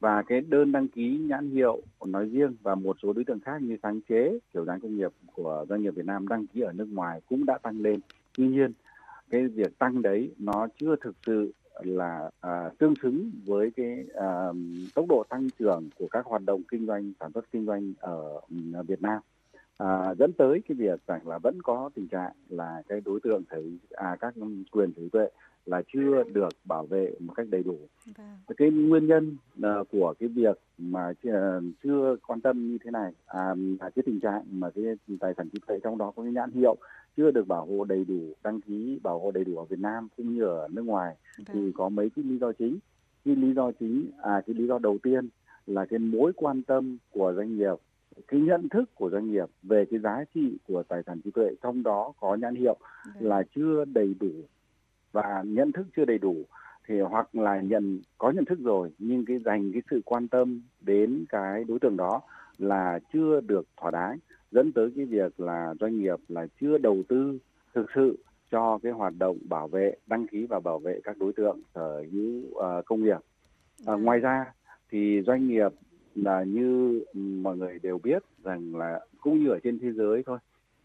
Và 0.00 0.22
cái 0.22 0.40
đơn 0.40 0.72
đăng 0.72 0.88
ký 0.88 1.18
nhãn 1.18 1.50
hiệu 1.50 1.82
nói 2.04 2.28
riêng 2.28 2.56
và 2.62 2.74
một 2.74 2.96
số 3.02 3.12
đối 3.12 3.24
tượng 3.24 3.40
khác 3.40 3.62
như 3.62 3.76
sáng 3.82 4.00
chế 4.08 4.38
kiểu 4.54 4.64
dáng 4.64 4.80
công 4.80 4.96
nghiệp 4.96 5.12
của 5.34 5.66
doanh 5.68 5.82
nghiệp 5.82 5.94
Việt 5.94 6.06
Nam 6.06 6.28
đăng 6.28 6.46
ký 6.46 6.60
ở 6.60 6.72
nước 6.72 6.88
ngoài 6.92 7.20
cũng 7.28 7.46
đã 7.46 7.58
tăng 7.58 7.80
lên. 7.80 8.00
Tuy 8.38 8.48
nhiên 8.48 8.72
cái 9.30 9.46
việc 9.46 9.78
tăng 9.78 10.02
đấy 10.02 10.30
nó 10.38 10.68
chưa 10.80 10.96
thực 11.00 11.16
sự 11.26 11.52
là 11.80 12.30
à, 12.40 12.70
tương 12.78 12.94
xứng 13.02 13.30
với 13.44 13.70
cái 13.76 14.04
à, 14.14 14.46
tốc 14.94 15.06
độ 15.08 15.24
tăng 15.28 15.48
trưởng 15.58 15.88
của 15.98 16.08
các 16.10 16.26
hoạt 16.26 16.42
động 16.44 16.62
kinh 16.70 16.86
doanh 16.86 17.12
sản 17.20 17.30
xuất 17.34 17.44
kinh 17.52 17.66
doanh 17.66 17.92
ở 18.00 18.40
Việt 18.86 19.02
Nam 19.02 19.22
à, 19.82 20.14
dẫn 20.18 20.32
tới 20.32 20.62
cái 20.68 20.76
việc 20.76 21.06
rằng 21.06 21.28
là 21.28 21.38
vẫn 21.38 21.62
có 21.62 21.90
tình 21.94 22.08
trạng 22.08 22.32
là 22.48 22.82
cái 22.88 23.00
đối 23.04 23.20
tượng 23.20 23.42
sở 23.50 23.62
à, 23.90 24.16
các 24.20 24.34
quyền 24.70 24.92
sở 24.92 25.00
hữu 25.00 25.08
tuệ 25.12 25.28
là 25.66 25.82
chưa 25.92 26.22
được 26.32 26.48
bảo 26.64 26.86
vệ 26.86 27.14
một 27.18 27.32
cách 27.36 27.46
đầy 27.50 27.62
đủ. 27.62 27.78
Vâng. 28.16 28.56
Cái 28.56 28.70
nguyên 28.70 29.06
nhân 29.06 29.36
uh, 29.58 29.88
của 29.92 30.14
cái 30.18 30.28
việc 30.28 30.58
mà 30.78 31.12
chưa, 31.22 31.60
chưa 31.82 32.16
quan 32.26 32.40
tâm 32.40 32.70
như 32.70 32.78
thế 32.84 32.90
này 32.90 33.12
à, 33.26 33.54
là 33.80 33.90
cái 33.90 34.02
tình 34.06 34.20
trạng 34.20 34.42
mà 34.50 34.70
cái 34.70 34.84
tài 35.20 35.34
sản 35.36 35.48
trí 35.52 35.58
tuệ 35.66 35.78
trong 35.82 35.98
đó 35.98 36.12
có 36.16 36.22
cái 36.22 36.32
nhãn 36.32 36.50
hiệu 36.50 36.76
chưa 37.16 37.30
được 37.30 37.48
bảo 37.48 37.66
hộ 37.66 37.84
đầy 37.84 38.04
đủ 38.04 38.34
đăng 38.42 38.60
ký 38.60 39.00
bảo 39.02 39.18
hộ 39.18 39.30
đầy 39.30 39.44
đủ 39.44 39.58
ở 39.58 39.64
Việt 39.64 39.78
Nam 39.78 40.08
cũng 40.16 40.34
như 40.34 40.44
ở 40.44 40.68
nước 40.70 40.82
ngoài 40.82 41.16
vâng. 41.38 41.46
thì 41.52 41.72
có 41.74 41.88
mấy 41.88 42.10
cái 42.16 42.24
lý 42.24 42.38
do 42.38 42.52
chính. 42.52 42.78
Cái 43.24 43.36
lý 43.36 43.54
do 43.54 43.70
chính 43.80 44.10
à 44.22 44.42
cái 44.46 44.54
lý 44.54 44.66
do 44.66 44.78
đầu 44.78 44.98
tiên 45.02 45.28
là 45.66 45.84
cái 45.84 45.98
mối 45.98 46.32
quan 46.36 46.62
tâm 46.62 46.98
của 47.10 47.32
doanh 47.36 47.56
nghiệp 47.56 47.74
cái 48.28 48.40
nhận 48.40 48.68
thức 48.68 48.94
của 48.94 49.10
doanh 49.10 49.30
nghiệp 49.30 49.48
về 49.62 49.84
cái 49.90 50.00
giá 50.00 50.24
trị 50.34 50.58
của 50.68 50.82
tài 50.82 51.02
sản 51.06 51.20
trí 51.24 51.30
tuệ 51.30 51.50
trong 51.62 51.82
đó 51.82 52.12
có 52.20 52.34
nhãn 52.34 52.54
hiệu 52.54 52.76
Đấy. 52.80 53.14
Vâng. 53.14 53.28
là 53.28 53.42
chưa 53.54 53.84
đầy 53.84 54.14
đủ 54.20 54.32
và 55.12 55.42
nhận 55.46 55.72
thức 55.72 55.86
chưa 55.96 56.04
đầy 56.04 56.18
đủ 56.18 56.36
thì 56.88 57.00
hoặc 57.00 57.34
là 57.34 57.60
nhận 57.60 58.00
có 58.18 58.30
nhận 58.30 58.44
thức 58.44 58.58
rồi 58.60 58.90
nhưng 58.98 59.24
cái 59.24 59.38
dành 59.38 59.72
cái 59.72 59.82
sự 59.90 60.00
quan 60.04 60.28
tâm 60.28 60.62
đến 60.80 61.24
cái 61.28 61.64
đối 61.64 61.78
tượng 61.78 61.96
đó 61.96 62.20
là 62.58 62.98
chưa 63.12 63.40
được 63.40 63.66
thỏa 63.76 63.90
đáng 63.90 64.18
dẫn 64.50 64.72
tới 64.72 64.92
cái 64.96 65.04
việc 65.04 65.40
là 65.40 65.74
doanh 65.80 65.98
nghiệp 65.98 66.18
là 66.28 66.46
chưa 66.60 66.78
đầu 66.78 67.02
tư 67.08 67.38
thực 67.74 67.86
sự 67.94 68.18
cho 68.50 68.78
cái 68.82 68.92
hoạt 68.92 69.14
động 69.18 69.38
bảo 69.48 69.68
vệ 69.68 69.94
đăng 70.06 70.26
ký 70.26 70.46
và 70.46 70.60
bảo 70.60 70.78
vệ 70.78 71.00
các 71.04 71.18
đối 71.18 71.32
tượng 71.32 71.60
sở 71.74 72.04
hữu 72.12 72.42
uh, 72.50 72.84
công 72.84 73.04
nghiệp. 73.04 73.18
À, 73.86 73.94
ngoài 73.94 74.18
ra 74.18 74.44
thì 74.90 75.22
doanh 75.26 75.48
nghiệp 75.48 75.72
là 76.14 76.42
như 76.42 77.02
mọi 77.14 77.56
người 77.56 77.78
đều 77.82 77.98
biết 77.98 78.22
rằng 78.44 78.76
là 78.76 79.00
cũng 79.20 79.44
như 79.44 79.50
ở 79.50 79.58
trên 79.64 79.78
thế 79.78 79.92
giới 79.92 80.22
thôi 80.26 80.38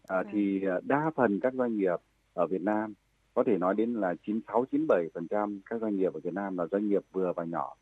à, 0.06 0.22
thì 0.32 0.62
à, 0.66 0.80
đa 0.82 1.10
phần 1.14 1.40
các 1.40 1.54
doanh 1.54 1.76
nghiệp 1.76 1.96
ở 2.34 2.46
Việt 2.46 2.62
Nam 2.62 2.94
có 3.34 3.44
thể 3.44 3.58
nói 3.58 3.74
đến 3.74 3.94
là 3.94 4.14
96 4.26 4.64
97% 4.72 5.58
các 5.70 5.80
doanh 5.80 5.96
nghiệp 5.96 6.14
ở 6.14 6.20
Việt 6.20 6.34
Nam 6.34 6.58
là 6.58 6.66
doanh 6.70 6.88
nghiệp 6.88 7.02
vừa 7.12 7.32
và 7.36 7.44
nhỏ. 7.44 7.74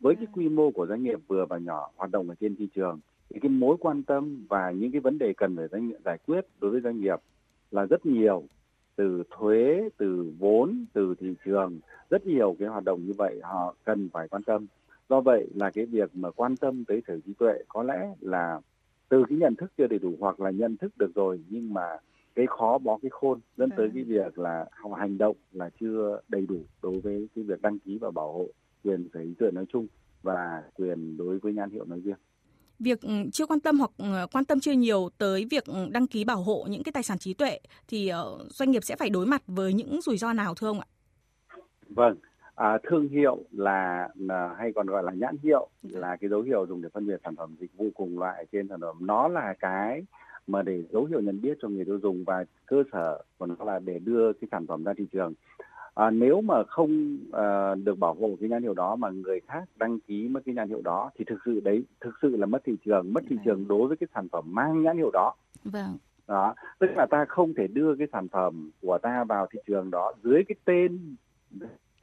Với 0.00 0.16
cái 0.16 0.26
quy 0.32 0.48
mô 0.48 0.70
của 0.70 0.86
doanh 0.86 1.02
nghiệp 1.02 1.18
vừa 1.26 1.46
và 1.46 1.58
nhỏ 1.58 1.90
hoạt 1.96 2.10
động 2.10 2.28
ở 2.28 2.34
trên 2.40 2.56
thị 2.56 2.68
trường 2.74 3.00
thì 3.30 3.40
cái 3.40 3.50
mối 3.50 3.76
quan 3.80 4.02
tâm 4.02 4.46
và 4.48 4.70
những 4.70 4.92
cái 4.92 5.00
vấn 5.00 5.18
đề 5.18 5.32
cần 5.36 5.56
phải 5.56 5.68
doanh 5.72 5.92
giải 6.04 6.18
quyết 6.26 6.40
đối 6.60 6.70
với 6.70 6.80
doanh 6.80 7.00
nghiệp 7.00 7.20
là 7.70 7.84
rất 7.84 8.06
nhiều. 8.06 8.44
Từ 8.96 9.22
thuế, 9.30 9.88
từ 9.96 10.32
vốn, 10.38 10.84
từ 10.92 11.14
thị 11.20 11.34
trường, 11.44 11.78
rất 12.10 12.26
nhiều 12.26 12.56
cái 12.58 12.68
hoạt 12.68 12.84
động 12.84 13.00
như 13.06 13.12
vậy 13.12 13.40
họ 13.42 13.74
cần 13.84 14.08
phải 14.12 14.28
quan 14.28 14.42
tâm 14.42 14.66
do 15.10 15.20
vậy 15.20 15.46
là 15.54 15.70
cái 15.70 15.86
việc 15.86 16.10
mà 16.14 16.30
quan 16.30 16.56
tâm 16.56 16.84
tới 16.84 17.02
sở 17.08 17.18
trí 17.26 17.32
tuệ 17.38 17.52
có 17.68 17.82
lẽ 17.82 18.14
là 18.20 18.60
từ 19.08 19.24
cái 19.28 19.38
nhận 19.38 19.54
thức 19.56 19.72
chưa 19.78 19.86
đầy 19.86 19.98
đủ 19.98 20.16
hoặc 20.20 20.40
là 20.40 20.50
nhận 20.50 20.76
thức 20.76 20.98
được 20.98 21.14
rồi 21.14 21.40
nhưng 21.48 21.74
mà 21.74 21.82
cái 22.34 22.46
khó 22.46 22.78
bó 22.78 22.98
cái 23.02 23.10
khôn 23.10 23.40
dẫn 23.56 23.70
tới 23.76 23.90
cái 23.94 24.04
việc 24.04 24.38
là 24.38 24.66
họ 24.70 24.90
hành 24.98 25.18
động 25.18 25.36
là 25.52 25.70
chưa 25.80 26.20
đầy 26.28 26.46
đủ 26.46 26.64
đối 26.82 27.00
với 27.00 27.28
cái 27.34 27.44
việc 27.44 27.62
đăng 27.62 27.78
ký 27.78 27.98
và 27.98 28.10
bảo 28.10 28.32
hộ 28.32 28.46
quyền 28.84 29.08
sở 29.14 29.20
hữu 29.20 29.34
tuệ 29.38 29.50
nói 29.50 29.64
chung 29.72 29.86
và 30.22 30.62
quyền 30.74 31.16
đối 31.16 31.38
với 31.38 31.52
nhãn 31.52 31.70
hiệu 31.70 31.84
nói 31.84 32.00
riêng 32.00 32.16
việc 32.78 33.00
ừ, 33.00 33.12
chưa 33.32 33.46
quan 33.46 33.60
tâm 33.60 33.78
hoặc 33.78 33.90
ừ, 33.98 34.26
quan 34.32 34.44
tâm 34.44 34.60
chưa 34.60 34.72
nhiều 34.72 35.08
tới 35.18 35.46
việc 35.50 35.64
ừ, 35.64 35.88
đăng 35.90 36.06
ký 36.06 36.24
bảo 36.24 36.42
hộ 36.42 36.66
những 36.70 36.82
cái 36.82 36.92
tài 36.92 37.02
sản 37.02 37.18
trí 37.18 37.34
tuệ 37.34 37.60
thì 37.88 38.08
ờ, 38.08 38.38
doanh 38.48 38.70
nghiệp 38.70 38.84
sẽ 38.84 38.96
phải 38.96 39.10
đối 39.10 39.26
mặt 39.26 39.42
với 39.46 39.72
những 39.72 40.00
rủi 40.02 40.18
ro 40.18 40.32
nào 40.32 40.54
thưa 40.54 40.66
ông 40.66 40.80
ạ? 40.80 40.86
Vâng, 41.88 42.16
à, 42.60 42.78
thương 42.82 43.08
hiệu 43.08 43.38
là, 43.52 44.08
là 44.14 44.54
hay 44.58 44.72
còn 44.72 44.86
gọi 44.86 45.02
là 45.02 45.12
nhãn 45.12 45.36
hiệu 45.42 45.68
là 45.82 46.16
cái 46.16 46.30
dấu 46.30 46.42
hiệu 46.42 46.66
dùng 46.66 46.82
để 46.82 46.88
phân 46.88 47.06
biệt 47.06 47.20
sản 47.24 47.36
phẩm 47.36 47.56
dịch 47.60 47.70
vụ 47.76 47.86
cùng 47.94 48.18
loại 48.18 48.46
trên 48.52 48.68
sản 48.68 48.80
phẩm. 48.80 48.96
Nó 49.00 49.28
là 49.28 49.54
cái 49.60 50.02
mà 50.46 50.62
để 50.62 50.82
dấu 50.92 51.04
hiệu 51.04 51.20
nhận 51.20 51.40
biết 51.40 51.58
cho 51.62 51.68
người 51.68 51.84
tiêu 51.84 51.98
dùng 52.02 52.24
và 52.24 52.44
cơ 52.66 52.82
sở 52.92 53.22
của 53.38 53.46
nó 53.46 53.64
là 53.64 53.78
để 53.78 53.98
đưa 53.98 54.32
cái 54.32 54.48
sản 54.50 54.66
phẩm 54.66 54.84
ra 54.84 54.92
thị 54.96 55.06
trường. 55.12 55.34
À, 55.94 56.10
nếu 56.10 56.40
mà 56.40 56.64
không 56.64 57.18
à, 57.32 57.74
được 57.74 57.98
bảo 57.98 58.14
hộ 58.14 58.30
cái 58.40 58.48
nhãn 58.48 58.62
hiệu 58.62 58.74
đó 58.74 58.96
mà 58.96 59.10
người 59.10 59.40
khác 59.48 59.64
đăng 59.76 60.00
ký 60.00 60.28
mất 60.28 60.40
cái 60.46 60.54
nhãn 60.54 60.68
hiệu 60.68 60.80
đó 60.84 61.10
thì 61.18 61.24
thực 61.28 61.38
sự 61.44 61.60
đấy 61.60 61.84
thực 62.00 62.14
sự 62.22 62.36
là 62.36 62.46
mất 62.46 62.62
thị 62.64 62.76
trường 62.84 63.12
mất 63.12 63.20
thị 63.28 63.36
vâng. 63.36 63.44
trường 63.44 63.68
đối 63.68 63.88
với 63.88 63.96
cái 63.96 64.06
sản 64.14 64.28
phẩm 64.28 64.44
mang 64.46 64.82
nhãn 64.82 64.96
hiệu 64.96 65.10
đó. 65.12 65.34
Vâng. 65.64 65.98
Đó 66.28 66.54
tức 66.78 66.90
là 66.96 67.06
ta 67.10 67.24
không 67.28 67.54
thể 67.54 67.66
đưa 67.66 67.94
cái 67.96 68.06
sản 68.12 68.28
phẩm 68.28 68.70
của 68.82 68.98
ta 68.98 69.24
vào 69.24 69.46
thị 69.50 69.58
trường 69.66 69.90
đó 69.90 70.12
dưới 70.22 70.44
cái 70.48 70.56
tên 70.64 71.16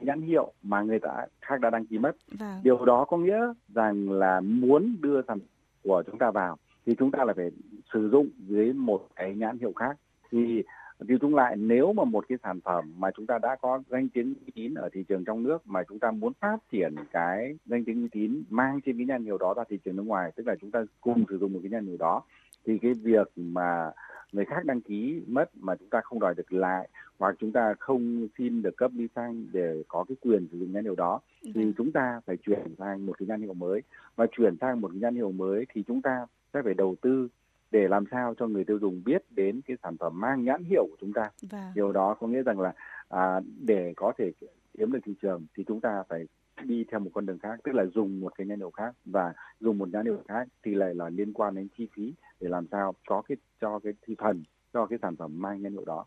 nhãn 0.00 0.20
hiệu 0.20 0.52
mà 0.62 0.82
người 0.82 0.98
ta 0.98 1.26
khác 1.40 1.60
đã 1.60 1.70
đăng 1.70 1.86
ký 1.86 1.98
mất. 1.98 2.16
Vâng. 2.38 2.60
Điều 2.62 2.84
đó 2.84 3.04
có 3.04 3.16
nghĩa 3.16 3.52
rằng 3.74 4.10
là 4.10 4.40
muốn 4.40 4.96
đưa 5.00 5.22
sản 5.28 5.38
của 5.82 6.02
chúng 6.06 6.18
ta 6.18 6.30
vào 6.30 6.56
thì 6.86 6.94
chúng 6.98 7.10
ta 7.10 7.24
là 7.24 7.32
phải 7.36 7.50
sử 7.92 8.08
dụng 8.10 8.28
dưới 8.38 8.72
một 8.72 9.08
cái 9.16 9.34
nhãn 9.34 9.58
hiệu 9.58 9.72
khác. 9.72 9.96
Thì 10.30 10.62
điều 11.00 11.18
chung 11.18 11.34
lại 11.34 11.56
nếu 11.56 11.92
mà 11.92 12.04
một 12.04 12.24
cái 12.28 12.38
sản 12.42 12.60
phẩm 12.60 12.94
mà 12.96 13.10
chúng 13.16 13.26
ta 13.26 13.38
đã 13.38 13.56
có 13.56 13.82
danh 13.88 14.08
tiếng 14.08 14.34
uy 14.46 14.52
tín 14.54 14.74
ở 14.74 14.88
thị 14.92 15.04
trường 15.08 15.24
trong 15.24 15.42
nước 15.42 15.66
mà 15.66 15.82
chúng 15.88 15.98
ta 15.98 16.10
muốn 16.10 16.32
phát 16.40 16.58
triển 16.72 16.94
cái 17.12 17.58
danh 17.66 17.84
tiếng 17.84 18.00
uy 18.00 18.08
tín 18.12 18.42
mang 18.50 18.80
trên 18.80 18.96
cái 18.96 19.06
nhãn 19.06 19.24
hiệu 19.24 19.38
đó 19.38 19.54
ra 19.54 19.64
thị 19.68 19.78
trường 19.84 19.96
nước 19.96 20.02
ngoài 20.02 20.32
tức 20.36 20.46
là 20.46 20.54
chúng 20.60 20.70
ta 20.70 20.84
cùng 21.00 21.24
sử 21.28 21.38
dụng 21.38 21.52
một 21.52 21.58
cái 21.62 21.70
nhãn 21.70 21.86
hiệu 21.86 21.96
đó 21.96 22.22
thì 22.66 22.78
cái 22.78 22.94
việc 22.94 23.32
mà 23.36 23.90
người 24.32 24.44
khác 24.44 24.64
đăng 24.64 24.80
ký 24.80 25.22
mất 25.26 25.50
mà 25.54 25.76
chúng 25.76 25.88
ta 25.88 26.00
không 26.00 26.20
đòi 26.20 26.34
được 26.34 26.52
lại 26.52 26.88
hoặc 27.18 27.36
chúng 27.38 27.52
ta 27.52 27.74
không 27.78 28.28
xin 28.38 28.62
được 28.62 28.76
cấp 28.76 28.90
đi 28.94 29.08
xanh 29.14 29.46
để 29.52 29.82
có 29.88 30.04
cái 30.08 30.16
quyền 30.20 30.46
sử 30.52 30.58
dụng 30.58 30.72
nhãn 30.72 30.84
hiệu 30.84 30.94
đó 30.94 31.20
thì 31.42 31.52
vâng. 31.54 31.72
chúng 31.76 31.92
ta 31.92 32.20
phải 32.26 32.36
chuyển 32.36 32.74
sang 32.78 33.06
một 33.06 33.18
cái 33.18 33.26
nhãn 33.28 33.42
hiệu 33.42 33.54
mới 33.54 33.82
và 34.16 34.26
chuyển 34.32 34.56
sang 34.60 34.80
một 34.80 34.88
cái 34.88 35.00
nhãn 35.00 35.14
hiệu 35.14 35.32
mới 35.32 35.66
thì 35.74 35.82
chúng 35.86 36.02
ta 36.02 36.26
sẽ 36.54 36.62
phải 36.62 36.74
đầu 36.74 36.96
tư 37.00 37.28
để 37.70 37.88
làm 37.88 38.04
sao 38.10 38.34
cho 38.38 38.46
người 38.46 38.64
tiêu 38.64 38.78
dùng 38.78 39.02
biết 39.04 39.24
đến 39.30 39.60
cái 39.66 39.76
sản 39.82 39.96
phẩm 39.96 40.20
mang 40.20 40.44
nhãn 40.44 40.64
hiệu 40.64 40.86
của 40.90 40.96
chúng 41.00 41.12
ta 41.12 41.30
vâng. 41.50 41.72
điều 41.74 41.92
đó 41.92 42.16
có 42.20 42.26
nghĩa 42.26 42.42
rằng 42.42 42.60
là 42.60 42.72
à, 43.08 43.40
để 43.60 43.92
có 43.96 44.12
thể 44.18 44.32
chiếm 44.78 44.92
được 44.92 45.00
thị 45.04 45.14
trường 45.22 45.46
thì 45.56 45.64
chúng 45.66 45.80
ta 45.80 46.02
phải 46.08 46.26
đi 46.64 46.84
theo 46.90 47.00
một 47.00 47.10
con 47.14 47.26
đường 47.26 47.38
khác 47.38 47.60
tức 47.64 47.74
là 47.74 47.84
dùng 47.94 48.20
một 48.20 48.32
cái 48.38 48.46
nhãn 48.46 48.58
hiệu 48.58 48.70
khác 48.70 48.94
và 49.04 49.34
dùng 49.60 49.78
một 49.78 49.88
nhãn 49.92 50.04
hiệu 50.04 50.22
khác 50.28 50.48
thì 50.62 50.74
lại 50.74 50.94
là 50.94 51.08
liên 51.08 51.32
quan 51.32 51.54
đến 51.54 51.68
chi 51.76 51.88
phí 51.94 52.12
để 52.40 52.48
làm 52.48 52.66
sao 52.70 52.94
có 53.06 53.22
cái 53.28 53.36
cho 53.60 53.78
cái 53.78 53.92
thị 54.06 54.14
phần 54.18 54.42
cho 54.72 54.86
cái 54.86 54.98
sản 55.02 55.16
phẩm 55.16 55.42
mang 55.42 55.62
nhãn 55.62 55.72
hiệu 55.72 55.84
đó 55.84 56.04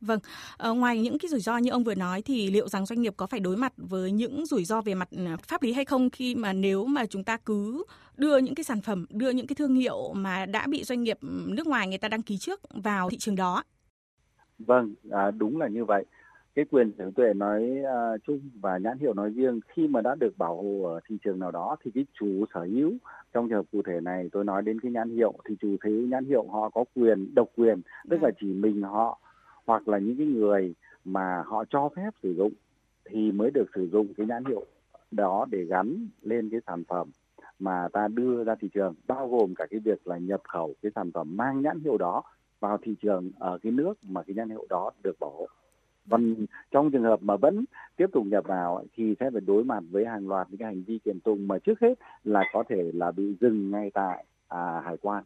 Vâng, 0.00 0.18
à, 0.58 0.68
ngoài 0.68 1.00
những 1.00 1.18
cái 1.18 1.28
rủi 1.28 1.40
ro 1.40 1.56
như 1.58 1.70
ông 1.70 1.84
vừa 1.84 1.94
nói 1.94 2.22
thì 2.22 2.50
liệu 2.50 2.68
rằng 2.68 2.86
doanh 2.86 3.00
nghiệp 3.00 3.14
có 3.16 3.26
phải 3.26 3.40
đối 3.40 3.56
mặt 3.56 3.72
với 3.76 4.12
những 4.12 4.46
rủi 4.46 4.64
ro 4.64 4.80
về 4.80 4.94
mặt 4.94 5.08
ừ, 5.10 5.26
pháp 5.42 5.62
lý 5.62 5.72
hay 5.72 5.84
không 5.84 6.10
khi 6.10 6.34
mà 6.34 6.52
nếu 6.52 6.86
mà 6.86 7.06
chúng 7.06 7.24
ta 7.24 7.36
cứ 7.36 7.84
đưa 8.16 8.38
những 8.38 8.54
cái 8.54 8.64
sản 8.64 8.80
phẩm, 8.80 9.06
đưa 9.10 9.30
những 9.30 9.46
cái 9.46 9.54
thương 9.54 9.74
hiệu 9.74 10.12
mà 10.12 10.46
đã 10.46 10.66
bị 10.66 10.84
doanh 10.84 11.02
nghiệp 11.02 11.18
nước 11.46 11.66
ngoài 11.66 11.88
người 11.88 11.98
ta 11.98 12.08
đăng 12.08 12.22
ký 12.22 12.38
trước 12.38 12.60
vào 12.70 13.10
thị 13.10 13.18
trường 13.18 13.36
đó? 13.36 13.62
Vâng, 14.58 14.94
à, 15.10 15.30
đúng 15.30 15.58
là 15.58 15.68
như 15.68 15.84
vậy. 15.84 16.04
Cái 16.54 16.64
quyền 16.70 16.92
sở 16.98 17.04
hữu 17.04 17.12
tuệ 17.12 17.34
nói 17.34 17.82
uh, 17.82 18.20
chung 18.26 18.40
và 18.60 18.78
nhãn 18.78 18.98
hiệu 18.98 19.14
nói 19.14 19.30
riêng 19.30 19.60
khi 19.68 19.88
mà 19.88 20.00
đã 20.00 20.14
được 20.14 20.38
bảo 20.38 20.56
hộ 20.56 20.82
ở 20.84 21.00
thị 21.08 21.18
trường 21.24 21.38
nào 21.38 21.50
đó 21.50 21.76
thì 21.84 21.90
cái 21.94 22.06
chủ 22.18 22.44
sở 22.54 22.60
hữu 22.60 22.92
trong 23.32 23.48
trường 23.48 23.58
hợp 23.58 23.66
cụ 23.72 23.82
thể 23.86 24.00
này 24.00 24.28
tôi 24.32 24.44
nói 24.44 24.62
đến 24.62 24.80
cái 24.80 24.92
nhãn 24.92 25.10
hiệu 25.10 25.34
thì 25.48 25.56
chủ 25.60 25.76
sở 25.82 25.88
hữu 25.88 26.06
nhãn 26.06 26.24
hiệu 26.24 26.46
họ 26.52 26.70
có 26.70 26.84
quyền 26.96 27.34
độc 27.34 27.48
quyền 27.56 27.80
tức 28.10 28.22
là 28.22 28.30
chỉ 28.40 28.46
mình 28.46 28.82
họ 28.82 29.18
hoặc 29.66 29.88
là 29.88 29.98
những 29.98 30.16
cái 30.16 30.26
người 30.26 30.74
mà 31.04 31.42
họ 31.46 31.64
cho 31.70 31.88
phép 31.96 32.10
sử 32.22 32.34
dụng 32.34 32.52
thì 33.04 33.32
mới 33.32 33.50
được 33.50 33.66
sử 33.74 33.88
dụng 33.92 34.14
cái 34.14 34.26
nhãn 34.26 34.44
hiệu 34.44 34.66
đó 35.10 35.46
để 35.50 35.64
gắn 35.64 36.08
lên 36.22 36.50
cái 36.50 36.60
sản 36.66 36.84
phẩm 36.88 37.10
mà 37.58 37.88
ta 37.92 38.08
đưa 38.08 38.44
ra 38.44 38.54
thị 38.60 38.68
trường 38.74 38.94
bao 39.06 39.28
gồm 39.28 39.54
cả 39.54 39.66
cái 39.70 39.80
việc 39.80 40.06
là 40.06 40.18
nhập 40.18 40.40
khẩu 40.48 40.74
cái 40.82 40.92
sản 40.94 41.10
phẩm 41.14 41.36
mang 41.36 41.62
nhãn 41.62 41.80
hiệu 41.80 41.98
đó 41.98 42.22
vào 42.60 42.78
thị 42.82 42.94
trường 43.02 43.30
ở 43.38 43.58
cái 43.62 43.72
nước 43.72 43.94
mà 44.02 44.22
cái 44.22 44.34
nhãn 44.34 44.48
hiệu 44.48 44.66
đó 44.68 44.90
được 45.02 45.16
bảo 45.20 45.30
hộ 45.30 45.46
còn 46.10 46.34
trong 46.70 46.90
trường 46.90 47.02
hợp 47.02 47.22
mà 47.22 47.36
vẫn 47.36 47.64
tiếp 47.96 48.06
tục 48.12 48.26
nhập 48.26 48.44
vào 48.46 48.84
thì 48.96 49.14
sẽ 49.20 49.30
phải 49.30 49.40
đối 49.40 49.64
mặt 49.64 49.82
với 49.90 50.06
hàng 50.06 50.28
loạt 50.28 50.46
những 50.50 50.58
cái 50.58 50.66
hành 50.66 50.82
vi 50.82 50.98
kiện 51.04 51.20
tụng 51.20 51.48
mà 51.48 51.58
trước 51.58 51.80
hết 51.80 51.94
là 52.24 52.44
có 52.52 52.64
thể 52.68 52.90
là 52.94 53.10
bị 53.10 53.34
dừng 53.40 53.70
ngay 53.70 53.90
tại 53.94 54.24
à, 54.48 54.82
hải 54.84 54.96
quan 54.96 55.24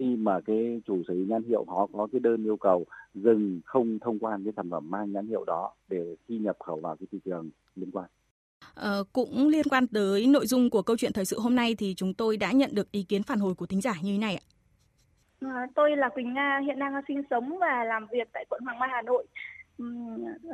khi 0.00 0.16
mà 0.16 0.40
cái 0.40 0.80
chủ 0.86 1.02
sở 1.08 1.14
hữu 1.14 1.26
nhãn 1.26 1.42
hiệu 1.42 1.64
họ 1.68 1.88
có 1.92 2.08
cái 2.12 2.20
đơn 2.20 2.44
yêu 2.44 2.56
cầu 2.56 2.84
dừng 3.14 3.60
không 3.64 3.98
thông 3.98 4.18
quan 4.18 4.44
cái 4.44 4.52
sản 4.56 4.70
phẩm 4.70 4.90
mang 4.90 5.12
nhãn 5.12 5.26
hiệu 5.26 5.44
đó 5.44 5.72
để 5.88 6.16
khi 6.28 6.38
nhập 6.38 6.56
khẩu 6.64 6.80
vào 6.80 6.96
cái 6.96 7.06
thị 7.12 7.18
trường 7.24 7.50
liên 7.76 7.90
quan. 7.90 8.06
Ờ, 8.74 9.04
cũng 9.12 9.48
liên 9.48 9.66
quan 9.70 9.86
tới 9.86 10.26
nội 10.26 10.46
dung 10.46 10.70
của 10.70 10.82
câu 10.82 10.96
chuyện 10.96 11.12
thời 11.14 11.24
sự 11.24 11.38
hôm 11.40 11.54
nay 11.54 11.74
thì 11.78 11.94
chúng 11.96 12.14
tôi 12.14 12.36
đã 12.36 12.52
nhận 12.52 12.70
được 12.74 12.92
ý 12.92 13.02
kiến 13.02 13.22
phản 13.22 13.38
hồi 13.38 13.54
của 13.54 13.66
thính 13.66 13.80
giả 13.80 13.94
như 14.02 14.12
thế 14.12 14.18
này 14.18 14.34
ạ. 14.36 14.44
À, 15.40 15.66
tôi 15.74 15.96
là 15.96 16.08
Quỳnh 16.08 16.34
Nga, 16.34 16.60
hiện 16.66 16.78
đang 16.78 16.92
sinh 17.08 17.22
sống 17.30 17.58
và 17.58 17.84
làm 17.84 18.06
việc 18.12 18.28
tại 18.32 18.44
quận 18.48 18.62
Hoàng 18.64 18.78
Mai, 18.78 18.88
Hà 18.92 19.02
Nội. 19.02 19.26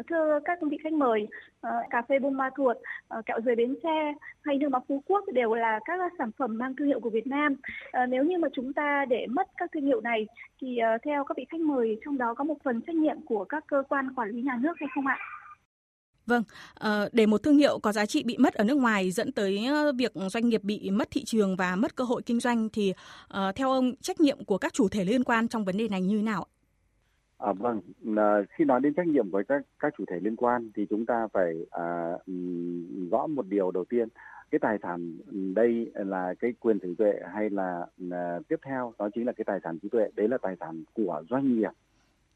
Thưa 0.08 0.38
các 0.44 0.58
vị 0.70 0.78
khách 0.82 0.92
mời, 0.92 1.26
ờ, 1.60 1.70
cà 1.90 2.02
phê 2.08 2.18
Buôn 2.18 2.34
Ma 2.34 2.50
Thuột, 2.56 2.76
ờ, 3.08 3.22
kẹo 3.26 3.40
dừa 3.44 3.54
Bến 3.54 3.74
Tre 3.82 4.14
hay 4.40 4.58
nước 4.58 4.68
mắm 4.68 4.82
Phú 4.88 5.02
Quốc 5.06 5.24
đều 5.32 5.54
là 5.54 5.80
các 5.84 6.12
sản 6.18 6.30
phẩm 6.38 6.58
mang 6.58 6.76
thương 6.76 6.88
hiệu 6.88 7.00
của 7.00 7.10
Việt 7.10 7.26
Nam. 7.26 7.56
Ờ, 7.92 8.06
nếu 8.06 8.24
như 8.24 8.38
mà 8.38 8.48
chúng 8.52 8.72
ta 8.72 9.04
để 9.08 9.26
mất 9.30 9.48
các 9.56 9.70
thương 9.72 9.86
hiệu 9.86 10.00
này 10.00 10.26
thì 10.60 10.78
theo 11.04 11.24
các 11.24 11.36
vị 11.36 11.46
khách 11.48 11.60
mời 11.60 11.98
trong 12.04 12.18
đó 12.18 12.34
có 12.34 12.44
một 12.44 12.56
phần 12.64 12.80
trách 12.86 12.96
nhiệm 12.96 13.16
của 13.26 13.44
các 13.44 13.64
cơ 13.66 13.82
quan 13.88 14.14
quản 14.14 14.30
lý 14.30 14.42
nhà 14.42 14.58
nước 14.60 14.72
hay 14.80 14.88
không 14.94 15.06
ạ? 15.06 15.18
Vâng, 16.26 16.42
để 17.12 17.26
một 17.26 17.42
thương 17.42 17.56
hiệu 17.56 17.78
có 17.78 17.92
giá 17.92 18.06
trị 18.06 18.22
bị 18.22 18.36
mất 18.38 18.54
ở 18.54 18.64
nước 18.64 18.76
ngoài 18.76 19.10
dẫn 19.10 19.32
tới 19.32 19.66
việc 19.96 20.12
doanh 20.14 20.48
nghiệp 20.48 20.62
bị 20.64 20.90
mất 20.90 21.08
thị 21.10 21.24
trường 21.24 21.56
và 21.56 21.76
mất 21.76 21.96
cơ 21.96 22.04
hội 22.04 22.22
kinh 22.26 22.40
doanh 22.40 22.68
thì 22.72 22.92
theo 23.54 23.70
ông 23.70 23.96
trách 23.96 24.20
nhiệm 24.20 24.44
của 24.44 24.58
các 24.58 24.72
chủ 24.72 24.88
thể 24.88 25.04
liên 25.04 25.24
quan 25.24 25.48
trong 25.48 25.64
vấn 25.64 25.76
đề 25.76 25.88
này 25.88 26.02
như 26.02 26.16
thế 26.16 26.22
nào? 26.22 26.46
À, 27.38 27.52
vâng, 27.52 27.80
à, 28.16 28.42
khi 28.50 28.64
nói 28.64 28.80
đến 28.80 28.94
trách 28.94 29.06
nhiệm 29.06 29.30
của 29.30 29.42
các 29.48 29.62
các 29.78 29.94
chủ 29.98 30.04
thể 30.10 30.20
liên 30.20 30.36
quan 30.36 30.70
thì 30.74 30.86
chúng 30.90 31.06
ta 31.06 31.28
phải 31.32 31.54
à, 31.70 32.12
rõ 33.10 33.26
một 33.26 33.46
điều 33.46 33.70
đầu 33.70 33.84
tiên, 33.84 34.08
cái 34.50 34.58
tài 34.58 34.78
sản 34.82 35.18
ừ, 35.26 35.52
đây 35.56 35.90
là 35.94 36.34
cái 36.40 36.52
quyền 36.60 36.78
sở 36.82 36.88
tuệ 36.98 37.12
hay 37.34 37.50
là 37.50 37.86
à, 38.10 38.38
tiếp 38.48 38.56
theo 38.62 38.92
đó 38.98 39.08
chính 39.14 39.26
là 39.26 39.32
cái 39.32 39.44
tài 39.44 39.60
sản 39.64 39.78
trí 39.78 39.88
tuệ, 39.88 40.08
đấy 40.16 40.28
là 40.28 40.38
tài 40.38 40.56
sản 40.60 40.84
của 40.94 41.22
doanh 41.30 41.56
nghiệp 41.56 41.70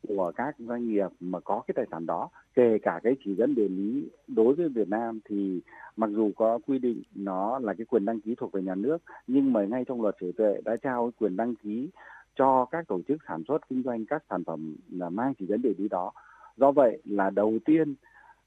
của 0.09 0.33
các 0.37 0.55
doanh 0.59 0.89
nghiệp 0.89 1.09
mà 1.21 1.41
có 1.41 1.63
cái 1.67 1.73
tài 1.77 1.87
sản 1.91 2.07
đó. 2.07 2.29
Kể 2.55 2.79
cả 2.83 3.01
cái 3.03 3.17
chỉ 3.25 3.35
dẫn 3.35 3.55
địa 3.55 3.69
lý 3.69 4.09
đối 4.29 4.55
với 4.55 4.69
Việt 4.69 4.89
Nam 4.89 5.21
thì 5.25 5.61
mặc 5.97 6.11
dù 6.11 6.31
có 6.37 6.59
quy 6.67 6.79
định 6.79 7.03
nó 7.15 7.59
là 7.59 7.75
cái 7.75 7.85
quyền 7.85 8.05
đăng 8.05 8.21
ký 8.21 8.35
thuộc 8.35 8.53
về 8.53 8.63
nhà 8.63 8.75
nước 8.75 8.99
nhưng 9.27 9.53
mà 9.53 9.65
ngay 9.65 9.85
trong 9.85 10.03
luật 10.03 10.15
sở 10.21 10.27
tuệ 10.37 10.61
đã 10.65 10.77
trao 10.77 11.11
quyền 11.19 11.37
đăng 11.37 11.55
ký 11.55 11.89
cho 12.35 12.67
các 12.71 12.89
tổ 12.89 13.01
chức 13.09 13.19
sản 13.29 13.43
xuất 13.49 13.69
kinh 13.69 13.83
doanh 13.83 14.07
các 14.07 14.25
sản 14.31 14.45
phẩm 14.45 14.77
là 14.91 15.11
mang 15.11 15.35
chỉ 15.39 15.47
dẫn 15.47 15.63
địa 15.63 15.73
lý 15.79 15.89
đó 15.89 16.13
do 16.57 16.73
vậy 16.73 17.03
là 17.05 17.31
đầu 17.31 17.59
tiên 17.65 17.95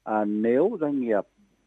à, 0.02 0.24
nếu 0.24 0.76
doanh 0.80 1.00
nghiệp 1.00 1.24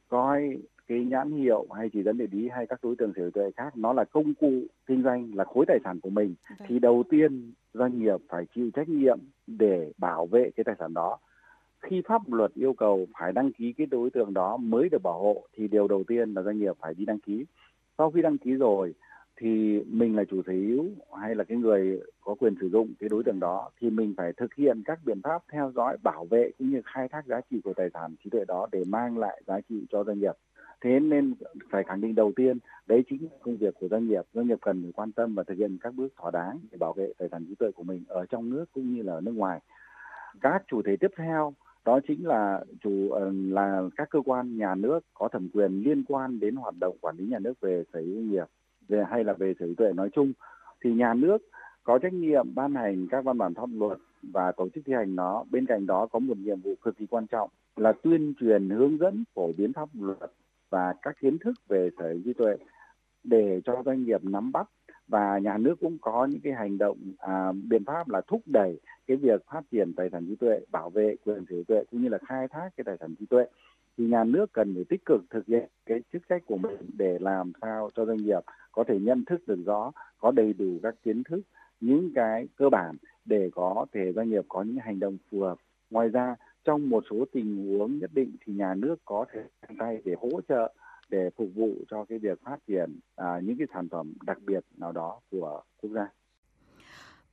coi 0.07 0.57
cái 0.87 1.05
nhãn 1.05 1.31
hiệu 1.31 1.65
hay 1.75 1.89
chỉ 1.93 2.03
dẫn 2.03 2.17
địa 2.17 2.27
lý 2.31 2.49
hay 2.49 2.67
các 2.67 2.79
đối 2.83 2.95
tượng 2.95 3.13
sở 3.15 3.21
hữu 3.21 3.31
tuệ 3.31 3.51
khác 3.51 3.77
nó 3.77 3.93
là 3.93 4.03
công 4.03 4.33
cụ 4.33 4.51
kinh 4.85 5.03
doanh 5.03 5.31
là 5.35 5.43
khối 5.43 5.65
tài 5.67 5.79
sản 5.83 5.99
của 5.99 6.09
mình 6.09 6.35
Đấy. 6.49 6.55
Vâng. 6.59 6.67
thì 6.69 6.79
đầu 6.79 7.03
tiên 7.09 7.53
doanh 7.73 7.99
nghiệp 7.99 8.21
phải 8.29 8.45
chịu 8.55 8.69
trách 8.73 8.89
nhiệm 8.89 9.19
để 9.47 9.91
bảo 9.97 10.25
vệ 10.25 10.49
cái 10.55 10.63
tài 10.63 10.75
sản 10.79 10.93
đó 10.93 11.17
khi 11.81 12.01
pháp 12.07 12.33
luật 12.33 12.51
yêu 12.53 12.73
cầu 12.73 13.05
phải 13.19 13.31
đăng 13.31 13.51
ký 13.51 13.73
cái 13.73 13.87
đối 13.87 14.09
tượng 14.09 14.33
đó 14.33 14.57
mới 14.57 14.89
được 14.89 15.03
bảo 15.03 15.19
hộ 15.19 15.43
thì 15.53 15.67
điều 15.67 15.87
đầu 15.87 16.03
tiên 16.07 16.33
là 16.33 16.41
doanh 16.41 16.59
nghiệp 16.59 16.75
phải 16.79 16.93
đi 16.93 17.05
đăng 17.05 17.19
ký 17.19 17.45
sau 17.97 18.11
khi 18.11 18.21
đăng 18.21 18.37
ký 18.37 18.53
rồi 18.53 18.93
thì 19.37 19.83
mình 19.87 20.15
là 20.15 20.23
chủ 20.23 20.41
sở 20.47 20.53
hữu 20.53 20.85
hay 21.21 21.35
là 21.35 21.43
cái 21.43 21.57
người 21.57 22.01
có 22.21 22.35
quyền 22.35 22.55
sử 22.61 22.69
dụng 22.69 22.93
cái 22.99 23.09
đối 23.09 23.23
tượng 23.23 23.39
đó, 23.39 23.69
thì 23.79 23.89
mình 23.89 24.13
phải 24.17 24.33
thực 24.33 24.53
hiện 24.53 24.81
các 24.85 24.99
biện 25.05 25.21
pháp 25.23 25.43
theo 25.51 25.71
dõi, 25.75 25.97
bảo 26.03 26.25
vệ 26.25 26.51
cũng 26.57 26.69
như 26.69 26.81
khai 26.85 27.07
thác 27.07 27.25
giá 27.25 27.41
trị 27.51 27.61
của 27.63 27.73
tài 27.73 27.89
sản 27.93 28.15
trí 28.23 28.29
tuệ 28.29 28.45
đó 28.47 28.67
để 28.71 28.83
mang 28.87 29.17
lại 29.17 29.41
giá 29.47 29.59
trị 29.69 29.85
cho 29.91 30.03
doanh 30.03 30.19
nghiệp. 30.19 30.33
Thế 30.81 30.99
nên 30.99 31.33
phải 31.69 31.83
khẳng 31.83 32.01
định 32.01 32.15
đầu 32.15 32.31
tiên, 32.35 32.57
đấy 32.87 33.03
chính 33.09 33.23
là 33.23 33.37
công 33.41 33.57
việc 33.57 33.73
của 33.79 33.87
doanh 33.87 34.07
nghiệp. 34.07 34.21
Doanh 34.33 34.47
nghiệp 34.47 34.57
cần 34.61 34.81
phải 34.83 34.91
quan 34.91 35.11
tâm 35.11 35.35
và 35.35 35.43
thực 35.43 35.57
hiện 35.57 35.77
các 35.81 35.93
bước 35.95 36.13
thỏa 36.17 36.31
đáng 36.31 36.59
để 36.71 36.77
bảo 36.77 36.93
vệ 36.93 37.13
tài 37.17 37.29
sản 37.31 37.45
trí 37.47 37.55
tuệ 37.55 37.71
của 37.71 37.83
mình 37.83 38.03
ở 38.07 38.25
trong 38.25 38.49
nước 38.49 38.65
cũng 38.71 38.93
như 38.93 39.01
là 39.01 39.13
ở 39.13 39.21
nước 39.21 39.35
ngoài. 39.35 39.59
Các 40.41 40.63
chủ 40.67 40.81
thể 40.81 40.95
tiếp 40.97 41.11
theo, 41.17 41.53
đó 41.85 41.99
chính 42.07 42.27
là 42.27 42.63
chủ 42.83 43.09
ờ, 43.09 43.31
là 43.33 43.81
các 43.95 44.09
cơ 44.09 44.19
quan 44.25 44.57
nhà 44.57 44.75
nước 44.75 44.99
có 45.13 45.27
thẩm 45.27 45.49
quyền 45.53 45.81
liên 45.83 46.03
quan 46.03 46.39
đến 46.39 46.55
hoạt 46.55 46.75
động 46.79 46.97
quản 47.01 47.17
lý 47.17 47.25
nhà 47.25 47.39
nước 47.39 47.59
về 47.61 47.83
sở 47.93 47.99
hữu 47.99 48.21
nghiệp 48.21 48.45
về 48.87 49.03
hay 49.09 49.23
là 49.23 49.33
về 49.33 49.53
sở 49.59 49.65
hữu 49.65 49.75
tuệ 49.75 49.93
nói 49.93 50.09
chung 50.13 50.33
thì 50.83 50.93
nhà 50.93 51.13
nước 51.13 51.37
có 51.83 51.99
trách 51.99 52.13
nhiệm 52.13 52.55
ban 52.55 52.75
hành 52.75 53.07
các 53.07 53.23
văn 53.23 53.37
bản 53.37 53.53
pháp 53.53 53.69
luật 53.73 53.97
và 54.23 54.51
tổ 54.51 54.69
chức 54.69 54.83
thi 54.85 54.93
hành 54.93 55.15
nó. 55.15 55.43
Bên 55.51 55.65
cạnh 55.65 55.85
đó 55.85 56.07
có 56.11 56.19
một 56.19 56.37
nhiệm 56.37 56.61
vụ 56.61 56.75
cực 56.81 56.97
kỳ 56.97 57.05
quan 57.05 57.27
trọng 57.27 57.49
là 57.75 57.93
tuyên 58.03 58.33
truyền 58.39 58.69
hướng 58.69 58.97
dẫn 58.97 59.23
phổ 59.33 59.51
biến 59.57 59.73
pháp 59.73 59.89
luật 59.93 60.31
và 60.69 60.93
các 61.01 61.15
kiến 61.21 61.37
thức 61.37 61.53
về 61.67 61.89
sở 61.97 62.09
hữu 62.09 62.21
trí 62.25 62.33
tuệ 62.33 62.55
để 63.23 63.61
cho 63.65 63.81
doanh 63.85 64.03
nghiệp 64.03 64.23
nắm 64.23 64.51
bắt. 64.51 64.69
Và 65.07 65.37
nhà 65.37 65.57
nước 65.57 65.75
cũng 65.79 65.97
có 66.01 66.25
những 66.25 66.39
cái 66.43 66.53
hành 66.53 66.77
động 66.77 66.97
à, 67.17 67.51
biện 67.51 67.85
pháp 67.85 68.09
là 68.09 68.21
thúc 68.27 68.41
đẩy 68.45 68.79
cái 69.07 69.17
việc 69.17 69.45
phát 69.51 69.61
triển 69.71 69.93
tài 69.93 70.09
sản 70.11 70.25
trí 70.27 70.35
tuệ 70.35 70.59
bảo 70.71 70.89
vệ 70.89 71.15
quyền 71.25 71.45
sở 71.49 71.55
hữu 71.55 71.63
tuệ 71.63 71.83
cũng 71.91 72.01
như 72.01 72.09
là 72.09 72.17
khai 72.27 72.47
thác 72.47 72.69
cái 72.77 72.83
tài 72.83 72.97
sản 72.99 73.15
trí 73.19 73.25
tuệ 73.25 73.45
thì 73.97 74.05
nhà 74.05 74.23
nước 74.23 74.53
cần 74.53 74.73
phải 74.75 74.83
tích 74.89 75.05
cực 75.05 75.21
thực 75.29 75.45
hiện 75.47 75.69
cái 75.85 76.01
chức 76.13 76.21
trách 76.29 76.41
của 76.45 76.57
mình 76.57 76.77
để 76.97 77.17
làm 77.21 77.51
sao 77.61 77.89
cho 77.95 78.05
doanh 78.05 78.17
nghiệp 78.17 78.39
có 78.71 78.83
thể 78.87 78.99
nhận 78.99 79.25
thức 79.25 79.47
được 79.47 79.59
rõ 79.65 79.91
có 80.17 80.31
đầy 80.31 80.53
đủ 80.53 80.79
các 80.83 80.95
kiến 81.03 81.23
thức 81.23 81.41
những 81.79 82.11
cái 82.15 82.47
cơ 82.55 82.69
bản 82.69 82.95
để 83.25 83.49
có 83.53 83.85
thể 83.93 84.13
doanh 84.15 84.29
nghiệp 84.29 84.45
có 84.47 84.61
những 84.61 84.77
hành 84.77 84.99
động 84.99 85.17
phù 85.31 85.41
hợp 85.41 85.57
ngoài 85.89 86.09
ra 86.09 86.35
trong 86.63 86.89
một 86.89 87.03
số 87.09 87.25
tình 87.31 87.77
huống 87.77 87.99
nhất 87.99 88.09
định 88.13 88.35
thì 88.45 88.53
nhà 88.53 88.73
nước 88.73 88.95
có 89.05 89.25
thể 89.33 89.41
tay 89.79 90.01
để 90.05 90.15
hỗ 90.21 90.41
trợ 90.49 90.73
để 91.09 91.29
phục 91.35 91.47
vụ 91.55 91.73
cho 91.89 92.05
cái 92.05 92.19
việc 92.19 92.41
phát 92.43 92.57
triển 92.67 92.99
à, 93.15 93.39
những 93.43 93.57
cái 93.57 93.67
sản 93.73 93.87
phẩm 93.89 94.13
đặc 94.25 94.37
biệt 94.45 94.63
nào 94.77 94.91
đó 94.91 95.19
của 95.31 95.61
quốc 95.81 95.91
gia. 95.93 96.07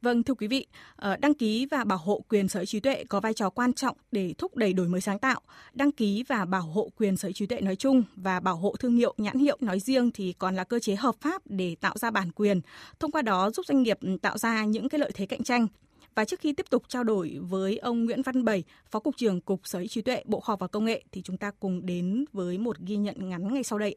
Vâng, 0.05 0.23
thưa 0.23 0.35
quý 0.35 0.47
vị, 0.47 0.67
ờ, 0.97 1.17
đăng 1.17 1.35
ký 1.35 1.67
và 1.67 1.85
bảo 1.85 1.99
hộ 1.99 2.25
quyền 2.29 2.49
sở 2.49 2.61
hữu 2.61 2.67
trí 2.67 2.81
tuệ 2.81 3.05
có 3.05 3.21
vai 3.21 3.35
trò 3.35 3.51
quan 3.51 3.73
trọng 3.73 3.97
để 4.13 4.35
thúc 4.39 4.57
đẩy 4.57 4.73
đổi 4.73 4.89
mới 4.89 5.01
sáng 5.01 5.19
tạo. 5.19 5.41
Đăng 5.75 5.93
ký 5.93 6.25
và 6.29 6.45
bảo 6.45 6.63
hộ 6.63 6.89
quyền 6.97 7.17
sở 7.17 7.29
hữu 7.29 7.33
trí 7.33 7.47
tuệ 7.47 7.61
nói 7.61 7.77
chung 7.77 8.03
và 8.17 8.41
bảo 8.41 8.57
hộ 8.57 8.75
thương 8.79 8.97
hiệu, 8.97 9.15
nhãn 9.19 9.39
hiệu 9.39 9.57
nói 9.61 9.81
riêng 9.81 10.11
thì 10.11 10.33
còn 10.39 10.57
là 10.57 10.65
cơ 10.65 10.79
chế 10.79 10.95
hợp 10.95 11.15
pháp 11.21 11.43
để 11.45 11.77
tạo 11.81 11.99
ra 11.99 12.11
bản 12.11 12.33
quyền, 12.33 12.61
thông 13.01 13.11
qua 13.11 13.23
đó 13.23 13.51
giúp 13.51 13.67
doanh 13.67 13.83
nghiệp 13.83 13.99
ừ, 14.01 14.17
tạo 14.23 14.39
ra 14.39 14.65
những 14.65 14.89
cái 14.89 14.99
lợi 14.99 15.11
thế 15.15 15.27
cạnh 15.27 15.43
tranh. 15.43 15.67
Và 16.15 16.25
trước 16.25 16.41
khi 16.41 16.53
tiếp 16.53 16.67
tục 16.71 16.83
trao 16.89 17.05
đổi 17.05 17.39
với 17.41 17.79
ông 17.79 18.05
Nguyễn 18.05 18.23
Văn 18.23 18.45
Bảy, 18.45 18.65
Phó 18.91 18.99
Cục 19.01 19.17
trưởng 19.17 19.41
Cục 19.41 19.61
Sở 19.65 19.79
hữu 19.79 19.89
trí 19.89 20.03
tuệ, 20.03 20.23
Bộ 20.27 20.41
Khoa 20.41 20.53
học 20.53 20.61
và 20.61 20.67
Công 20.67 20.85
nghệ 20.85 21.05
thì 21.13 21.23
chúng 21.23 21.37
ta 21.37 21.51
cùng 21.61 21.87
đến 21.87 22.25
với 22.33 22.59
một 22.59 22.79
ghi 22.79 22.97
nhận 22.97 23.29
ngắn 23.29 23.55
ngay 23.55 23.63
sau 23.65 23.79
đây. 23.79 23.97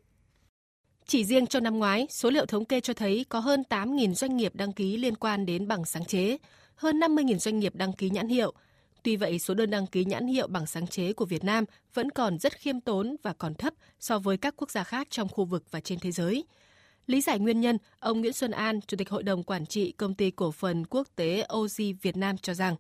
Chỉ 1.10 1.26
riêng 1.26 1.48
cho 1.48 1.60
năm 1.60 1.80
ngoái, 1.80 2.08
số 2.10 2.30
liệu 2.30 2.46
thống 2.46 2.66
kê 2.66 2.82
cho 2.82 2.94
thấy 2.94 3.26
có 3.30 3.40
hơn 3.40 3.64
8.000 3.70 4.14
doanh 4.14 4.38
nghiệp 4.38 4.56
đăng 4.56 4.74
ký 4.74 4.98
liên 4.98 5.16
quan 5.16 5.46
đến 5.46 5.68
bằng 5.68 5.86
sáng 5.86 6.06
chế, 6.06 6.38
hơn 6.76 7.00
50.000 7.00 7.38
doanh 7.38 7.60
nghiệp 7.60 7.76
đăng 7.76 7.94
ký 7.94 8.10
nhãn 8.10 8.28
hiệu. 8.28 8.54
Tuy 9.04 9.16
vậy, 9.16 9.40
số 9.40 9.54
đơn 9.54 9.70
đăng 9.70 9.88
ký 9.88 10.06
nhãn 10.06 10.28
hiệu 10.28 10.48
bằng 10.48 10.68
sáng 10.68 10.88
chế 10.88 11.14
của 11.14 11.26
Việt 11.26 11.44
Nam 11.44 11.64
vẫn 11.94 12.12
còn 12.12 12.40
rất 12.40 12.54
khiêm 12.54 12.80
tốn 12.80 13.16
và 13.24 13.34
còn 13.34 13.54
thấp 13.54 13.74
so 14.00 14.20
với 14.20 14.38
các 14.38 14.54
quốc 14.58 14.72
gia 14.72 14.84
khác 14.84 15.08
trong 15.10 15.28
khu 15.30 15.46
vực 15.46 15.64
và 15.72 15.80
trên 15.80 16.00
thế 16.00 16.12
giới. 16.12 16.44
Lý 17.08 17.22
giải 17.22 17.40
nguyên 17.40 17.62
nhân, 17.62 17.78
ông 18.00 18.22
Nguyễn 18.22 18.34
Xuân 18.34 18.52
An, 18.52 18.82
Chủ 18.82 18.98
tịch 18.98 19.10
Hội 19.10 19.24
đồng 19.24 19.44
Quản 19.44 19.66
trị 19.66 19.92
Công 19.92 20.14
ty 20.14 20.32
Cổ 20.32 20.52
phần 20.52 20.86
Quốc 20.90 21.08
tế 21.16 21.48
OG 21.54 21.98
Việt 22.02 22.18
Nam 22.18 22.38
cho 22.38 22.54
rằng 22.54 22.76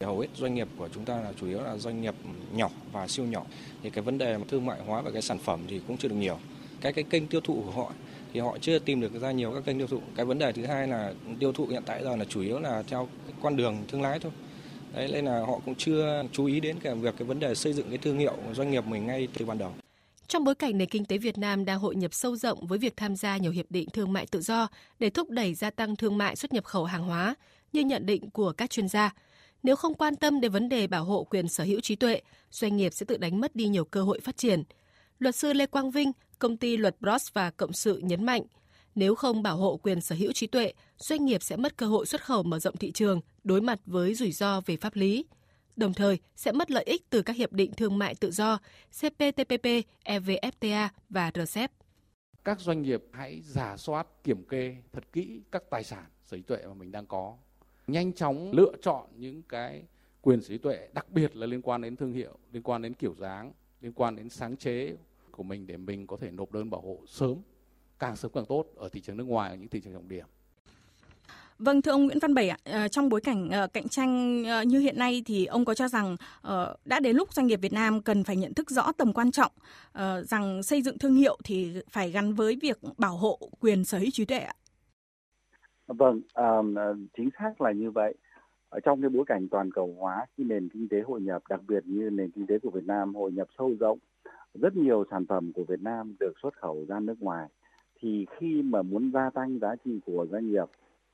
hầu 0.00 0.20
hết 0.20 0.28
doanh 0.36 0.54
nghiệp 0.54 0.68
của 0.76 0.88
chúng 0.94 1.04
ta 1.04 1.16
là 1.20 1.32
chủ 1.40 1.46
yếu 1.46 1.60
là 1.60 1.76
doanh 1.76 2.02
nghiệp 2.02 2.14
nhỏ 2.52 2.70
và 2.92 3.08
siêu 3.08 3.26
nhỏ 3.26 3.44
thì 3.82 3.90
cái 3.90 4.04
vấn 4.04 4.18
đề 4.18 4.38
thương 4.48 4.66
mại 4.66 4.80
hóa 4.80 5.02
và 5.02 5.10
cái 5.10 5.22
sản 5.22 5.38
phẩm 5.38 5.60
thì 5.68 5.80
cũng 5.86 5.96
chưa 5.96 6.08
được 6.08 6.16
nhiều 6.16 6.38
cái 6.80 6.92
cái 6.92 7.04
kênh 7.04 7.26
tiêu 7.26 7.40
thụ 7.40 7.62
của 7.66 7.70
họ 7.70 7.92
thì 8.32 8.40
họ 8.40 8.58
chưa 8.60 8.78
tìm 8.78 9.00
được 9.00 9.12
ra 9.20 9.32
nhiều 9.32 9.52
các 9.52 9.64
kênh 9.64 9.78
tiêu 9.78 9.86
thụ. 9.86 10.00
Cái 10.16 10.26
vấn 10.26 10.38
đề 10.38 10.52
thứ 10.52 10.66
hai 10.66 10.88
là 10.88 11.14
tiêu 11.40 11.52
thụ 11.52 11.66
hiện 11.66 11.82
tại 11.86 12.04
giờ 12.04 12.16
là 12.16 12.24
chủ 12.24 12.40
yếu 12.40 12.60
là 12.60 12.82
theo 12.82 13.08
con 13.42 13.56
đường 13.56 13.84
thương 13.88 14.02
lái 14.02 14.18
thôi. 14.18 14.32
Đấy 14.94 15.10
nên 15.12 15.24
là 15.24 15.40
họ 15.40 15.60
cũng 15.64 15.74
chưa 15.74 16.22
chú 16.32 16.44
ý 16.44 16.60
đến 16.60 16.76
cái 16.82 16.94
việc 16.94 17.14
cái 17.18 17.28
vấn 17.28 17.40
đề 17.40 17.54
xây 17.54 17.72
dựng 17.72 17.88
cái 17.88 17.98
thương 17.98 18.18
hiệu 18.18 18.34
doanh 18.54 18.70
nghiệp 18.70 18.86
mình 18.86 19.06
ngay 19.06 19.28
từ 19.38 19.44
ban 19.46 19.58
đầu. 19.58 19.72
Trong 20.26 20.44
bối 20.44 20.54
cảnh 20.54 20.78
nền 20.78 20.88
kinh 20.88 21.04
tế 21.04 21.18
Việt 21.18 21.38
Nam 21.38 21.64
đang 21.64 21.78
hội 21.78 21.96
nhập 21.96 22.14
sâu 22.14 22.36
rộng 22.36 22.66
với 22.66 22.78
việc 22.78 22.96
tham 22.96 23.16
gia 23.16 23.36
nhiều 23.36 23.52
hiệp 23.52 23.66
định 23.70 23.90
thương 23.90 24.12
mại 24.12 24.26
tự 24.26 24.40
do 24.40 24.68
để 24.98 25.10
thúc 25.10 25.30
đẩy 25.30 25.54
gia 25.54 25.70
tăng 25.70 25.96
thương 25.96 26.18
mại 26.18 26.36
xuất 26.36 26.52
nhập 26.52 26.64
khẩu 26.64 26.84
hàng 26.84 27.04
hóa, 27.04 27.34
như 27.72 27.80
nhận 27.80 28.06
định 28.06 28.30
của 28.30 28.52
các 28.52 28.70
chuyên 28.70 28.88
gia, 28.88 29.12
Nếu 29.62 29.76
không 29.76 29.94
quan 29.94 30.16
tâm 30.16 30.40
đến 30.40 30.52
vấn 30.52 30.68
đề 30.68 30.86
bảo 30.86 31.04
hộ 31.04 31.24
quyền 31.24 31.48
sở 31.48 31.64
hữu 31.64 31.80
trí 31.80 31.96
tuệ, 31.96 32.20
doanh 32.50 32.76
nghiệp 32.76 32.94
sẽ 32.94 33.06
tự 33.06 33.16
đánh 33.16 33.40
mất 33.40 33.56
đi 33.56 33.68
nhiều 33.68 33.84
cơ 33.84 34.02
hội 34.02 34.20
phát 34.20 34.36
triển. 34.36 34.62
Luật 35.18 35.34
sư 35.34 35.52
Lê 35.52 35.66
Quang 35.66 35.90
Vinh, 35.90 36.12
công 36.38 36.56
ty 36.56 36.76
luật 36.76 37.00
Bros 37.00 37.28
và 37.32 37.50
Cộng 37.50 37.72
sự 37.72 37.98
nhấn 37.98 38.24
mạnh, 38.24 38.42
nếu 38.94 39.14
không 39.14 39.42
bảo 39.42 39.56
hộ 39.56 39.76
quyền 39.76 40.00
sở 40.00 40.16
hữu 40.16 40.32
trí 40.32 40.46
tuệ, 40.46 40.72
doanh 40.96 41.24
nghiệp 41.24 41.42
sẽ 41.42 41.56
mất 41.56 41.76
cơ 41.76 41.86
hội 41.86 42.06
xuất 42.06 42.24
khẩu 42.24 42.42
mở 42.42 42.58
rộng 42.58 42.76
thị 42.76 42.90
trường, 42.90 43.20
đối 43.44 43.60
mặt 43.60 43.80
với 43.86 44.14
rủi 44.14 44.32
ro 44.32 44.60
về 44.66 44.76
pháp 44.76 44.96
lý. 44.96 45.24
Đồng 45.76 45.94
thời 45.94 46.18
sẽ 46.36 46.52
mất 46.52 46.70
lợi 46.70 46.84
ích 46.84 47.10
từ 47.10 47.22
các 47.22 47.36
hiệp 47.36 47.52
định 47.52 47.72
thương 47.74 47.98
mại 47.98 48.14
tự 48.14 48.30
do 48.30 48.58
CPTPP, 49.00 49.66
EVFTA 50.04 50.88
và 51.08 51.30
RCEP. 51.34 51.72
Các 52.44 52.60
doanh 52.60 52.82
nghiệp 52.82 53.04
hãy 53.12 53.40
giả 53.44 53.76
soát, 53.76 54.06
kiểm 54.24 54.44
kê 54.44 54.76
thật 54.92 55.04
kỹ 55.12 55.40
các 55.52 55.62
tài 55.70 55.84
sản 55.84 56.04
sở 56.24 56.36
hữu 56.36 56.44
tuệ 56.46 56.58
mà 56.66 56.74
mình 56.74 56.92
đang 56.92 57.06
có. 57.06 57.36
Nhanh 57.86 58.12
chóng 58.12 58.52
lựa 58.52 58.72
chọn 58.82 59.06
những 59.16 59.42
cái 59.42 59.82
quyền 60.20 60.40
sở 60.40 60.48
hữu 60.48 60.58
tuệ 60.58 60.88
đặc 60.92 61.06
biệt 61.10 61.36
là 61.36 61.46
liên 61.46 61.62
quan 61.62 61.80
đến 61.80 61.96
thương 61.96 62.12
hiệu, 62.12 62.38
liên 62.52 62.62
quan 62.62 62.82
đến 62.82 62.94
kiểu 62.94 63.14
dáng, 63.18 63.52
liên 63.80 63.92
quan 63.92 64.16
đến 64.16 64.28
sáng 64.28 64.56
chế 64.56 64.96
của 65.38 65.44
mình 65.44 65.66
để 65.66 65.76
mình 65.76 66.06
có 66.06 66.16
thể 66.16 66.30
nộp 66.30 66.52
đơn 66.52 66.70
bảo 66.70 66.80
hộ 66.80 66.98
sớm 67.06 67.34
càng 67.98 68.16
sớm 68.16 68.30
càng 68.34 68.44
tốt 68.48 68.64
ở 68.76 68.88
thị 68.88 69.00
trường 69.00 69.16
nước 69.16 69.24
ngoài 69.24 69.50
ở 69.50 69.56
những 69.56 69.68
thị 69.68 69.80
trường 69.80 69.92
trọng 69.92 70.08
điểm. 70.08 70.26
Vâng, 71.58 71.82
thưa 71.82 71.90
ông 71.90 72.06
Nguyễn 72.06 72.18
Văn 72.18 72.34
Bảy 72.34 72.48
ạ, 72.48 72.58
ờ, 72.64 72.88
trong 72.88 73.08
bối 73.08 73.20
cảnh 73.20 73.50
ờ, 73.50 73.66
cạnh 73.66 73.88
tranh 73.88 74.44
ờ, 74.44 74.62
như 74.62 74.78
hiện 74.78 74.98
nay 74.98 75.22
thì 75.26 75.46
ông 75.46 75.64
có 75.64 75.74
cho 75.74 75.88
rằng 75.88 76.16
đã 76.84 77.00
đến 77.00 77.16
lúc 77.16 77.32
doanh 77.32 77.46
nghiệp 77.46 77.60
Việt 77.62 77.72
Nam 77.72 78.02
cần 78.02 78.24
phải 78.24 78.36
nhận 78.36 78.54
thức 78.54 78.70
rõ 78.70 78.92
tầm 78.92 79.12
quan 79.12 79.30
trọng 79.30 79.52
rằng 80.22 80.62
xây 80.62 80.82
dựng 80.82 80.98
thương 80.98 81.14
hiệu 81.14 81.38
thì 81.44 81.80
phải 81.90 82.10
gắn 82.10 82.34
với 82.34 82.58
việc 82.62 82.78
bảo 82.98 83.16
hộ 83.16 83.38
quyền 83.60 83.84
sở 83.84 83.98
hữu 83.98 84.10
trí 84.12 84.24
tuệ 84.24 84.38
ạ? 84.38 84.54
Vâng, 85.86 86.20
chính 87.16 87.28
xác 87.38 87.60
là 87.60 87.72
như 87.72 87.90
vậy. 87.90 88.14
Ở 88.68 88.80
trong 88.80 89.00
cái 89.00 89.10
bối 89.10 89.24
cảnh 89.26 89.48
toàn 89.50 89.70
cầu 89.72 89.96
hóa 89.98 90.26
khi 90.36 90.44
nền 90.44 90.68
kinh 90.68 90.88
tế 90.88 90.96
hội 91.06 91.20
nhập, 91.20 91.42
đặc 91.48 91.60
biệt 91.68 91.86
như 91.86 92.10
nền 92.10 92.30
kinh 92.30 92.46
tế 92.46 92.58
của 92.58 92.70
Việt 92.70 92.84
Nam 92.84 93.14
hội 93.14 93.32
nhập 93.32 93.48
sâu 93.58 93.74
rộng, 93.80 93.98
rất 94.60 94.76
nhiều 94.76 95.04
sản 95.10 95.26
phẩm 95.26 95.52
của 95.52 95.64
Việt 95.64 95.82
Nam 95.82 96.14
được 96.20 96.32
xuất 96.42 96.54
khẩu 96.54 96.84
ra 96.88 97.00
nước 97.00 97.22
ngoài. 97.22 97.48
Thì 98.00 98.26
khi 98.38 98.62
mà 98.62 98.82
muốn 98.82 99.10
gia 99.14 99.30
tăng 99.30 99.58
giá 99.58 99.76
trị 99.84 100.00
của 100.06 100.26
doanh 100.30 100.46
nghiệp, 100.46 100.64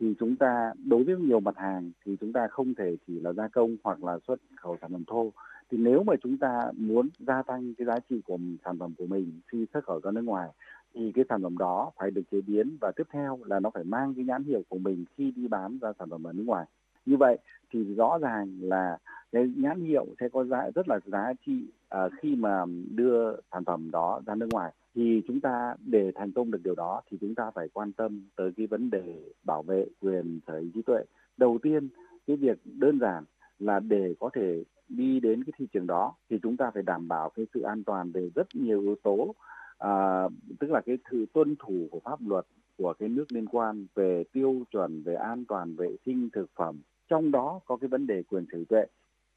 thì 0.00 0.14
chúng 0.20 0.36
ta, 0.36 0.72
đối 0.84 1.04
với 1.04 1.16
nhiều 1.16 1.40
mặt 1.40 1.56
hàng, 1.56 1.90
thì 2.04 2.16
chúng 2.20 2.32
ta 2.32 2.48
không 2.48 2.74
thể 2.74 2.96
chỉ 3.06 3.20
là 3.20 3.32
gia 3.32 3.48
công 3.48 3.76
hoặc 3.84 4.04
là 4.04 4.18
xuất 4.26 4.40
khẩu 4.56 4.76
sản 4.80 4.92
phẩm 4.92 5.04
thô. 5.06 5.32
Thì 5.70 5.78
nếu 5.78 6.02
mà 6.02 6.14
chúng 6.22 6.38
ta 6.38 6.72
muốn 6.76 7.08
gia 7.18 7.42
tăng 7.42 7.74
cái 7.78 7.86
giá 7.86 7.98
trị 8.10 8.20
của 8.24 8.38
sản 8.64 8.78
phẩm 8.78 8.92
của 8.98 9.06
mình 9.06 9.40
khi 9.52 9.66
xuất 9.72 9.84
khẩu 9.84 10.00
ra 10.00 10.10
nước 10.10 10.22
ngoài, 10.22 10.48
thì 10.94 11.12
cái 11.12 11.24
sản 11.28 11.42
phẩm 11.42 11.58
đó 11.58 11.90
phải 11.96 12.10
được 12.10 12.22
chế 12.30 12.40
biến 12.40 12.76
và 12.80 12.92
tiếp 12.96 13.06
theo 13.10 13.38
là 13.44 13.60
nó 13.60 13.70
phải 13.70 13.84
mang 13.84 14.14
cái 14.14 14.24
nhãn 14.24 14.44
hiệu 14.44 14.62
của 14.68 14.78
mình 14.78 15.04
khi 15.16 15.30
đi 15.30 15.48
bán 15.48 15.78
ra 15.78 15.92
sản 15.98 16.10
phẩm 16.10 16.26
ở 16.26 16.32
nước 16.32 16.44
ngoài. 16.46 16.66
Như 17.06 17.16
vậy 17.16 17.38
thì 17.72 17.94
rõ 17.94 18.18
ràng 18.18 18.58
là 18.60 18.98
cái 19.32 19.52
nhãn 19.56 19.80
hiệu 19.80 20.06
sẽ 20.20 20.28
có 20.28 20.44
giá, 20.44 20.70
rất 20.74 20.88
là 20.88 21.00
giá 21.06 21.32
trị 21.46 21.66
à, 21.94 22.08
khi 22.20 22.36
mà 22.36 22.64
đưa 22.94 23.36
sản 23.52 23.64
phẩm 23.64 23.90
đó 23.90 24.20
ra 24.26 24.34
nước 24.34 24.48
ngoài 24.52 24.72
thì 24.94 25.22
chúng 25.26 25.40
ta 25.40 25.74
để 25.86 26.12
thành 26.14 26.32
công 26.32 26.50
được 26.50 26.60
điều 26.64 26.74
đó 26.74 27.02
thì 27.10 27.18
chúng 27.20 27.34
ta 27.34 27.50
phải 27.54 27.68
quan 27.72 27.92
tâm 27.92 28.28
tới 28.36 28.52
cái 28.56 28.66
vấn 28.66 28.90
đề 28.90 29.02
bảo 29.44 29.62
vệ 29.62 29.86
quyền 30.00 30.40
sở 30.46 30.52
hữu 30.52 30.70
trí 30.74 30.82
tuệ. 30.82 31.04
Đầu 31.36 31.58
tiên 31.62 31.88
cái 32.26 32.36
việc 32.36 32.58
đơn 32.64 32.98
giản 33.00 33.24
là 33.58 33.80
để 33.80 34.14
có 34.20 34.30
thể 34.34 34.64
đi 34.88 35.20
đến 35.20 35.44
cái 35.44 35.52
thị 35.58 35.66
trường 35.72 35.86
đó 35.86 36.14
thì 36.30 36.38
chúng 36.42 36.56
ta 36.56 36.70
phải 36.74 36.82
đảm 36.82 37.08
bảo 37.08 37.30
cái 37.30 37.46
sự 37.54 37.62
an 37.62 37.84
toàn 37.84 38.12
về 38.12 38.30
rất 38.34 38.46
nhiều 38.54 38.80
yếu 38.80 38.96
tố 39.02 39.34
à, 39.78 40.24
tức 40.60 40.70
là 40.70 40.80
cái 40.80 40.98
sự 41.10 41.26
tuân 41.32 41.56
thủ 41.58 41.88
của 41.90 42.00
pháp 42.04 42.18
luật 42.26 42.46
của 42.78 42.94
cái 42.98 43.08
nước 43.08 43.32
liên 43.32 43.46
quan 43.46 43.86
về 43.94 44.24
tiêu 44.32 44.62
chuẩn 44.70 45.02
về 45.02 45.14
an 45.14 45.44
toàn 45.48 45.76
vệ 45.76 45.96
sinh 46.06 46.28
thực 46.32 46.50
phẩm. 46.56 46.80
Trong 47.08 47.30
đó 47.30 47.60
có 47.66 47.76
cái 47.76 47.88
vấn 47.88 48.06
đề 48.06 48.22
quyền 48.22 48.46
sở 48.52 48.58
hữu 48.58 48.64
tuệ 48.64 48.86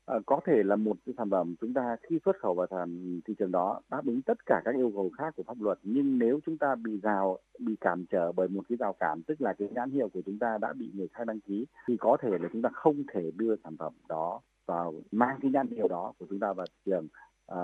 à, 0.07 0.15
có 0.25 0.39
thể 0.45 0.63
là 0.63 0.75
một 0.75 0.97
cái 1.05 1.13
sản 1.17 1.29
phẩm 1.29 1.55
chúng 1.61 1.73
ta 1.73 1.95
khi 2.03 2.19
xuất 2.25 2.35
khẩu 2.39 2.53
vào 2.53 2.67
sản 2.69 3.19
thị 3.25 3.33
trường 3.39 3.51
đó 3.51 3.81
đáp 3.89 4.01
ứng 4.05 4.21
tất 4.21 4.45
cả 4.45 4.61
các 4.65 4.75
yêu 4.75 4.91
cầu 4.95 5.11
khác 5.17 5.33
của 5.35 5.43
pháp 5.43 5.61
luật. 5.61 5.79
Nhưng 5.83 6.19
nếu 6.19 6.39
chúng 6.45 6.57
ta 6.57 6.75
bị 6.75 6.99
rào 7.03 7.37
bị 7.59 7.75
cản 7.81 8.05
trở 8.09 8.31
bởi 8.31 8.47
một 8.47 8.61
cái 8.69 8.77
rào 8.79 8.93
cản 8.93 9.21
tức 9.27 9.41
là 9.41 9.53
cái 9.53 9.67
nhãn 9.71 9.91
hiệu 9.91 10.09
của 10.13 10.21
chúng 10.25 10.39
ta 10.39 10.57
đã 10.61 10.73
bị 10.73 10.91
người 10.93 11.07
khác 11.13 11.27
đăng 11.27 11.39
ký 11.39 11.65
thì 11.87 11.97
có 11.97 12.17
thể 12.21 12.29
là 12.29 12.49
chúng 12.53 12.61
ta 12.61 12.69
không 12.73 13.03
thể 13.13 13.31
đưa 13.35 13.55
sản 13.63 13.77
phẩm 13.77 13.93
đó 14.09 14.41
vào 14.65 14.93
mang 15.11 15.39
cái 15.41 15.51
nhãn 15.51 15.67
hiệu 15.67 15.87
đó 15.87 16.13
của 16.19 16.25
chúng 16.29 16.39
ta 16.39 16.53
vào 16.53 16.65
thị 16.65 16.81
trường 16.85 17.07
à, 17.47 17.61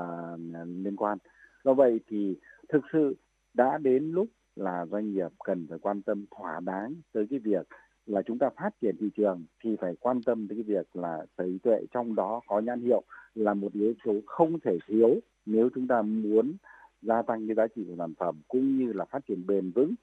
liên 0.83 0.95
quan. 0.95 1.17
Do 1.63 1.73
vậy 1.73 1.99
thì 2.07 2.35
thực 2.69 2.81
sự 2.93 3.15
đã 3.53 3.77
đến 3.77 4.11
lúc 4.11 4.27
là 4.55 4.85
doanh 4.85 5.13
nghiệp 5.13 5.31
cần 5.43 5.67
phải 5.69 5.79
quan 5.79 6.01
tâm 6.01 6.25
thỏa 6.37 6.59
đáng 6.59 6.95
tới 7.13 7.27
cái 7.29 7.39
việc 7.39 7.67
là 8.05 8.21
chúng 8.21 8.39
ta 8.39 8.49
phát 8.55 8.69
triển 8.81 8.95
thị 8.99 9.09
trường 9.17 9.45
thì 9.63 9.75
phải 9.81 9.95
quan 9.99 10.23
tâm 10.23 10.47
đến 10.47 10.57
cái 10.57 10.75
việc 10.75 10.95
là 10.95 11.25
sở 11.37 11.43
hữu 11.43 11.57
tuệ 11.63 11.77
trong 11.93 12.15
đó 12.15 12.41
có 12.47 12.59
nhãn 12.59 12.81
hiệu 12.81 13.03
là 13.35 13.53
một 13.53 13.73
yếu 13.73 13.93
tố 14.05 14.13
không 14.25 14.59
thể 14.59 14.77
thiếu 14.87 15.19
nếu 15.45 15.69
chúng 15.75 15.87
ta 15.87 16.01
muốn 16.01 16.53
gia 17.01 17.21
tăng 17.21 17.47
cái 17.47 17.55
giá 17.55 17.67
trị 17.75 17.81
của 17.87 17.95
sản 17.97 18.13
phẩm 18.19 18.41
cũng 18.47 18.77
như 18.77 18.93
là 18.93 19.05
phát 19.05 19.19
triển 19.27 19.47
bền 19.47 19.71
vững. 19.71 19.93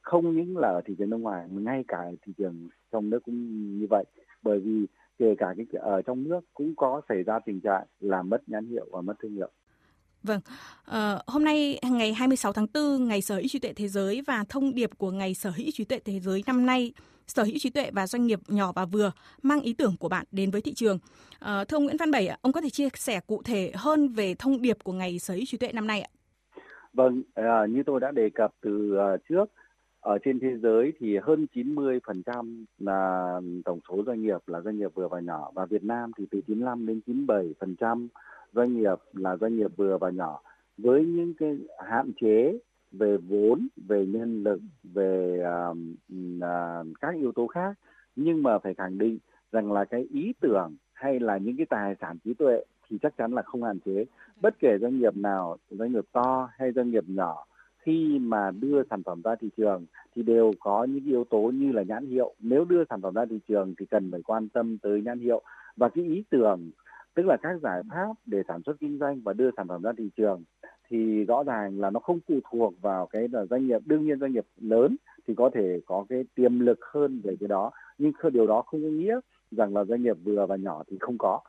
Không 0.00 0.36
những 0.36 0.56
là 0.56 0.68
ở 0.68 0.80
thị 0.86 0.94
trường 0.98 1.10
nước 1.10 1.16
ngoài 1.16 1.48
mà 1.50 1.72
ngay 1.72 1.84
cả 1.88 1.98
thị 2.26 2.32
trường 2.38 2.68
trong 2.92 3.10
nước 3.10 3.18
cũng 3.24 3.78
như 3.78 3.86
vậy. 3.90 4.04
Bởi 4.42 4.60
vì 4.60 4.86
kể 5.18 5.34
cả 5.38 5.54
cái 5.56 5.66
ở 5.80 6.02
trong 6.02 6.24
nước 6.24 6.40
cũng 6.54 6.76
có 6.76 7.00
xảy 7.08 7.22
ra 7.22 7.38
tình 7.46 7.60
trạng 7.60 7.86
là 8.00 8.22
mất 8.22 8.48
nhãn 8.48 8.66
hiệu 8.66 8.86
và 8.90 9.00
mất 9.00 9.14
thương 9.22 9.34
hiệu. 9.34 9.50
Vâng, 10.22 10.40
à, 10.84 11.18
hôm 11.26 11.44
nay 11.44 11.78
ngày 11.82 12.14
26 12.14 12.52
tháng 12.52 12.66
4, 12.74 13.08
ngày 13.08 13.22
sở 13.22 13.34
hữu 13.34 13.44
trí 13.48 13.58
tuệ 13.58 13.72
thế 13.72 13.88
giới 13.88 14.22
và 14.26 14.44
thông 14.48 14.74
điệp 14.74 14.90
của 14.98 15.10
ngày 15.10 15.34
sở 15.34 15.50
hữu 15.50 15.66
trí 15.72 15.84
tuệ 15.84 15.98
thế 15.98 16.20
giới 16.20 16.42
năm 16.46 16.66
nay, 16.66 16.92
sở 17.26 17.42
hữu 17.42 17.54
trí 17.58 17.70
tuệ 17.70 17.90
và 17.90 18.06
doanh 18.06 18.26
nghiệp 18.26 18.40
nhỏ 18.48 18.72
và 18.72 18.84
vừa 18.84 19.12
mang 19.42 19.60
ý 19.60 19.72
tưởng 19.72 19.96
của 20.00 20.08
bạn 20.08 20.26
đến 20.32 20.50
với 20.50 20.60
thị 20.60 20.74
trường. 20.74 20.98
À, 21.38 21.64
thưa 21.64 21.76
ông 21.76 21.84
Nguyễn 21.84 21.96
Văn 21.96 22.10
Bảy, 22.10 22.28
ông 22.42 22.52
có 22.52 22.60
thể 22.60 22.70
chia 22.70 22.88
sẻ 22.94 23.20
cụ 23.26 23.42
thể 23.42 23.72
hơn 23.74 24.08
về 24.08 24.34
thông 24.38 24.62
điệp 24.62 24.76
của 24.84 24.92
ngày 24.92 25.18
sở 25.18 25.34
hữu 25.34 25.44
trí 25.46 25.58
tuệ 25.58 25.72
năm 25.72 25.86
nay 25.86 26.00
ạ? 26.00 26.10
Vâng, 26.92 27.22
à, 27.34 27.66
như 27.70 27.82
tôi 27.86 28.00
đã 28.00 28.10
đề 28.10 28.30
cập 28.34 28.54
từ 28.60 28.96
à, 28.96 29.16
trước, 29.28 29.44
ở 30.00 30.18
trên 30.24 30.40
thế 30.40 30.56
giới 30.62 30.92
thì 31.00 31.16
hơn 31.22 31.46
90% 31.54 32.64
là 32.78 33.32
tổng 33.64 33.80
số 33.88 34.02
doanh 34.06 34.22
nghiệp 34.22 34.38
là 34.46 34.60
doanh 34.60 34.78
nghiệp 34.78 34.94
vừa 34.94 35.08
và 35.08 35.20
nhỏ 35.20 35.50
và 35.54 35.66
Việt 35.66 35.84
Nam 35.84 36.10
thì 36.18 36.24
từ 36.30 36.40
95 36.46 36.86
đến 36.86 37.00
97% 37.06 38.06
doanh 38.52 38.76
nghiệp 38.76 38.98
là 39.12 39.36
doanh 39.36 39.56
nghiệp 39.56 39.70
vừa 39.76 39.98
và 39.98 40.10
nhỏ 40.10 40.40
với 40.78 41.04
những 41.04 41.34
cái 41.38 41.56
hạn 41.86 42.12
chế 42.20 42.58
về 42.92 43.16
vốn, 43.16 43.68
về 43.76 44.06
nhân 44.06 44.42
lực, 44.42 44.60
về 44.84 45.42
uh, 45.70 45.76
uh, 46.36 46.86
các 47.00 47.14
yếu 47.14 47.32
tố 47.32 47.46
khác 47.46 47.78
nhưng 48.16 48.42
mà 48.42 48.58
phải 48.58 48.74
khẳng 48.74 48.98
định 48.98 49.18
rằng 49.52 49.72
là 49.72 49.84
cái 49.84 50.06
ý 50.10 50.32
tưởng 50.40 50.76
hay 50.92 51.20
là 51.20 51.36
những 51.36 51.56
cái 51.56 51.66
tài 51.66 51.94
sản 52.00 52.18
trí 52.24 52.34
tuệ 52.34 52.64
thì 52.88 52.98
chắc 53.02 53.16
chắn 53.16 53.32
là 53.32 53.42
không 53.42 53.62
hạn 53.62 53.78
chế. 53.80 54.04
Bất 54.40 54.54
kể 54.58 54.78
doanh 54.80 54.98
nghiệp 54.98 55.16
nào, 55.16 55.56
doanh 55.70 55.92
nghiệp 55.92 56.04
to 56.12 56.48
hay 56.58 56.72
doanh 56.72 56.90
nghiệp 56.90 57.04
nhỏ 57.06 57.46
khi 57.78 58.18
mà 58.18 58.50
đưa 58.50 58.82
sản 58.90 59.02
phẩm 59.02 59.22
ra 59.22 59.34
thị 59.40 59.48
trường 59.56 59.86
thì 60.14 60.22
đều 60.22 60.52
có 60.60 60.84
những 60.84 61.04
yếu 61.04 61.24
tố 61.24 61.40
như 61.54 61.72
là 61.72 61.82
nhãn 61.82 62.06
hiệu. 62.06 62.34
Nếu 62.40 62.64
đưa 62.64 62.84
sản 62.90 63.02
phẩm 63.02 63.14
ra 63.14 63.24
thị 63.30 63.38
trường 63.48 63.74
thì 63.78 63.86
cần 63.86 64.10
phải 64.10 64.22
quan 64.22 64.48
tâm 64.48 64.78
tới 64.78 65.02
nhãn 65.02 65.18
hiệu 65.18 65.42
và 65.76 65.88
cái 65.88 66.04
ý 66.04 66.24
tưởng 66.30 66.70
tức 67.14 67.26
là 67.26 67.36
các 67.42 67.60
giải 67.62 67.82
pháp 67.90 68.12
để 68.26 68.42
sản 68.48 68.60
xuất 68.66 68.76
kinh 68.80 68.98
doanh 68.98 69.20
và 69.20 69.32
đưa 69.32 69.50
sản 69.56 69.68
phẩm 69.68 69.82
ra 69.82 69.92
thị 69.98 70.10
trường 70.16 70.44
thì 70.88 71.24
rõ 71.24 71.42
ràng 71.42 71.80
là 71.80 71.90
nó 71.90 72.00
không 72.00 72.18
phụ 72.28 72.34
thuộc 72.50 72.74
vào 72.80 73.06
cái 73.06 73.28
là 73.32 73.46
doanh 73.46 73.66
nghiệp 73.66 73.80
đương 73.84 74.06
nhiên 74.06 74.18
doanh 74.18 74.32
nghiệp 74.32 74.46
lớn 74.60 74.96
thì 75.26 75.34
có 75.34 75.50
thể 75.54 75.80
có 75.86 76.06
cái 76.08 76.24
tiềm 76.34 76.60
lực 76.60 76.78
hơn 76.92 77.20
về 77.24 77.36
cái 77.40 77.48
đó 77.48 77.70
nhưng 77.98 78.12
điều 78.32 78.46
đó 78.46 78.62
không 78.62 78.82
có 78.82 78.88
nghĩa 78.88 79.20
rằng 79.50 79.76
là 79.76 79.84
doanh 79.84 80.02
nghiệp 80.02 80.16
vừa 80.24 80.46
và 80.46 80.56
nhỏ 80.56 80.82
thì 80.90 80.96
không 81.00 81.18
có 81.18 81.40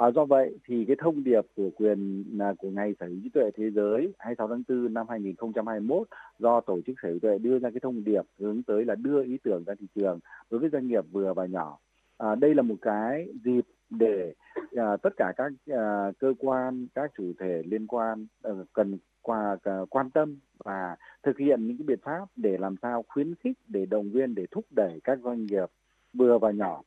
À, 0.00 0.10
do 0.10 0.24
vậy 0.24 0.58
thì 0.68 0.84
cái 0.84 0.96
thông 0.98 1.24
điệp 1.24 1.46
của 1.56 1.70
quyền 1.76 2.24
là 2.38 2.54
của 2.58 2.70
ngày 2.70 2.94
sở 3.00 3.06
hữu 3.06 3.16
trí 3.22 3.28
tuệ 3.28 3.50
thế 3.56 3.70
giới 3.70 4.12
26 4.18 4.48
tháng 4.48 4.62
4 4.68 4.94
năm 4.94 5.06
2021 5.08 6.08
do 6.38 6.60
tổ 6.60 6.80
chức 6.86 6.96
sở 7.02 7.08
hữu 7.08 7.18
tuệ 7.18 7.38
đưa 7.38 7.58
ra 7.58 7.70
cái 7.70 7.80
thông 7.82 8.04
điệp 8.04 8.22
hướng 8.38 8.62
tới 8.62 8.84
là 8.84 8.94
đưa 8.94 9.22
ý 9.22 9.38
tưởng 9.44 9.64
ra 9.64 9.74
thị 9.80 9.86
trường 9.94 10.18
đối 10.50 10.60
với 10.60 10.70
doanh 10.70 10.86
nghiệp 10.86 11.04
vừa 11.12 11.34
và 11.34 11.46
nhỏ. 11.46 11.78
À, 12.20 12.34
đây 12.34 12.54
là 12.54 12.62
một 12.62 12.74
cái 12.82 13.28
dịp 13.44 13.66
để 13.90 14.34
à, 14.76 14.96
tất 15.02 15.10
cả 15.16 15.32
các 15.36 15.52
à, 15.66 16.12
cơ 16.18 16.34
quan 16.38 16.86
các 16.94 17.10
chủ 17.16 17.32
thể 17.40 17.62
liên 17.66 17.86
quan 17.86 18.26
à, 18.42 18.50
cần 18.72 18.98
qua 19.22 19.56
à, 19.62 19.78
quan 19.90 20.10
tâm 20.10 20.38
và 20.64 20.96
thực 21.22 21.38
hiện 21.38 21.66
những 21.66 21.78
cái 21.78 21.84
biện 21.86 21.98
pháp 22.02 22.26
để 22.36 22.56
làm 22.58 22.74
sao 22.82 23.04
khuyến 23.08 23.34
khích 23.34 23.58
để 23.68 23.86
động 23.86 24.10
viên 24.12 24.34
để 24.34 24.46
thúc 24.50 24.64
đẩy 24.70 25.00
các 25.04 25.18
doanh 25.24 25.46
nghiệp 25.46 25.70
vừa 26.12 26.38
và 26.38 26.50
nhỏ. 26.50 26.82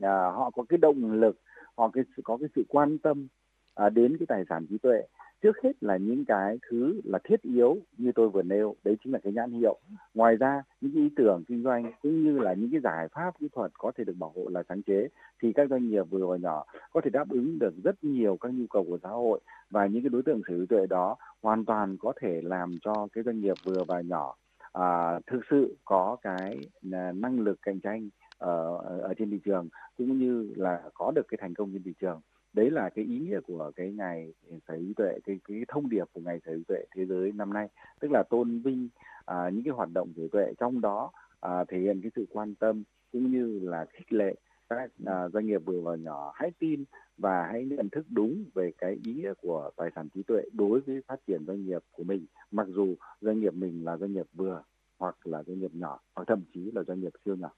À, 0.00 0.10
họ 0.10 0.50
có 0.50 0.64
cái 0.68 0.78
động 0.78 1.12
lực 1.12 1.40
họ 1.76 1.90
cái 1.92 2.04
có 2.24 2.36
cái 2.40 2.48
sự 2.56 2.64
quan 2.68 2.98
tâm 2.98 3.28
à, 3.74 3.88
đến 3.88 4.16
cái 4.18 4.26
tài 4.26 4.44
sản 4.48 4.66
trí 4.70 4.78
tuệ 4.78 5.02
trước 5.42 5.56
hết 5.62 5.72
là 5.80 5.96
những 5.96 6.24
cái 6.24 6.58
thứ 6.70 7.00
là 7.04 7.18
thiết 7.24 7.42
yếu 7.42 7.76
như 7.98 8.12
tôi 8.14 8.28
vừa 8.28 8.42
nêu 8.42 8.74
đấy 8.84 8.96
chính 9.04 9.12
là 9.12 9.18
cái 9.22 9.32
nhãn 9.32 9.52
hiệu. 9.52 9.78
Ngoài 10.14 10.36
ra 10.36 10.62
những 10.80 10.92
cái 10.94 11.02
ý 11.02 11.10
tưởng 11.16 11.44
kinh 11.48 11.62
doanh 11.62 11.92
cũng 12.02 12.24
như 12.24 12.38
là 12.38 12.54
những 12.54 12.70
cái 12.70 12.80
giải 12.80 13.08
pháp 13.08 13.38
kỹ 13.40 13.48
thuật 13.52 13.72
có 13.78 13.92
thể 13.98 14.04
được 14.04 14.16
bảo 14.18 14.32
hộ 14.36 14.48
là 14.48 14.62
sáng 14.68 14.82
chế 14.82 15.08
thì 15.42 15.52
các 15.52 15.70
doanh 15.70 15.88
nghiệp 15.88 16.02
vừa 16.10 16.26
và 16.26 16.36
nhỏ 16.36 16.64
có 16.92 17.00
thể 17.00 17.10
đáp 17.10 17.28
ứng 17.28 17.58
được 17.58 17.74
rất 17.84 18.04
nhiều 18.04 18.36
các 18.40 18.54
nhu 18.54 18.66
cầu 18.70 18.84
của 18.84 18.98
xã 19.02 19.08
hội 19.08 19.40
và 19.70 19.86
những 19.86 20.02
cái 20.02 20.10
đối 20.10 20.22
tượng 20.22 20.40
sở 20.48 20.54
hữu 20.54 20.66
tuệ 20.66 20.86
đó 20.86 21.16
hoàn 21.42 21.64
toàn 21.64 21.96
có 21.98 22.12
thể 22.20 22.40
làm 22.42 22.76
cho 22.82 23.08
cái 23.12 23.24
doanh 23.24 23.40
nghiệp 23.40 23.56
vừa 23.64 23.84
và 23.88 24.00
nhỏ 24.00 24.36
à, 24.72 25.20
thực 25.26 25.40
sự 25.50 25.76
có 25.84 26.16
cái 26.22 26.58
à, 26.92 27.12
năng 27.12 27.40
lực 27.40 27.58
cạnh 27.62 27.80
tranh 27.80 28.08
ở, 28.38 28.76
ở 29.02 29.14
trên 29.18 29.30
thị 29.30 29.40
trường 29.44 29.68
cũng 29.96 30.18
như 30.18 30.52
là 30.56 30.82
có 30.94 31.12
được 31.14 31.28
cái 31.28 31.38
thành 31.40 31.54
công 31.54 31.72
trên 31.72 31.82
thị 31.82 31.92
trường 32.00 32.20
đấy 32.52 32.70
là 32.70 32.90
cái 32.90 33.04
ý 33.04 33.18
nghĩa 33.18 33.40
của 33.40 33.72
cái 33.76 33.92
ngày 33.92 34.32
sở 34.68 34.74
hữu 34.74 34.92
tuệ 34.96 35.18
cái 35.24 35.38
cái 35.48 35.64
thông 35.68 35.90
điệp 35.90 36.04
của 36.12 36.20
ngày 36.20 36.40
sở 36.46 36.52
hữu 36.52 36.62
tuệ 36.68 36.84
thế 36.96 37.06
giới 37.06 37.32
năm 37.32 37.52
nay. 37.52 37.68
Tức 38.00 38.10
là 38.10 38.22
tôn 38.30 38.58
vinh 38.58 38.88
à, 39.24 39.50
những 39.50 39.64
cái 39.64 39.72
hoạt 39.72 39.88
động 39.94 40.12
sở 40.16 40.20
hữu 40.20 40.28
tuệ 40.28 40.52
trong 40.58 40.80
đó 40.80 41.12
à, 41.40 41.64
thể 41.68 41.78
hiện 41.78 42.00
cái 42.02 42.10
sự 42.16 42.26
quan 42.30 42.54
tâm 42.54 42.82
cũng 43.12 43.32
như 43.32 43.58
là 43.62 43.86
khích 43.92 44.12
lệ 44.12 44.34
các 44.68 44.90
à, 45.06 45.28
doanh 45.28 45.46
nghiệp 45.46 45.62
vừa 45.64 45.80
và 45.80 45.96
nhỏ 45.96 46.32
hãy 46.34 46.50
tin 46.58 46.84
và 47.18 47.46
hãy 47.52 47.64
nhận 47.64 47.88
thức 47.88 48.06
đúng 48.10 48.44
về 48.54 48.72
cái 48.78 48.98
ý 49.04 49.14
nghĩa 49.14 49.34
của 49.42 49.70
tài 49.76 49.90
sản 49.94 50.08
trí 50.14 50.22
tuệ 50.22 50.42
đối 50.52 50.80
với 50.80 51.02
phát 51.06 51.20
triển 51.26 51.44
doanh 51.46 51.66
nghiệp 51.66 51.82
của 51.92 52.04
mình. 52.04 52.26
Mặc 52.50 52.66
dù 52.68 52.94
doanh 53.20 53.40
nghiệp 53.40 53.54
mình 53.54 53.84
là 53.84 53.96
doanh 53.96 54.12
nghiệp 54.12 54.26
vừa 54.32 54.62
hoặc 54.98 55.26
là 55.26 55.42
doanh 55.42 55.60
nghiệp 55.60 55.74
nhỏ 55.74 56.00
hoặc 56.14 56.24
thậm 56.26 56.42
chí 56.54 56.70
là 56.74 56.82
doanh 56.82 57.00
nghiệp 57.00 57.12
siêu 57.24 57.36
nhỏ. 57.36 57.50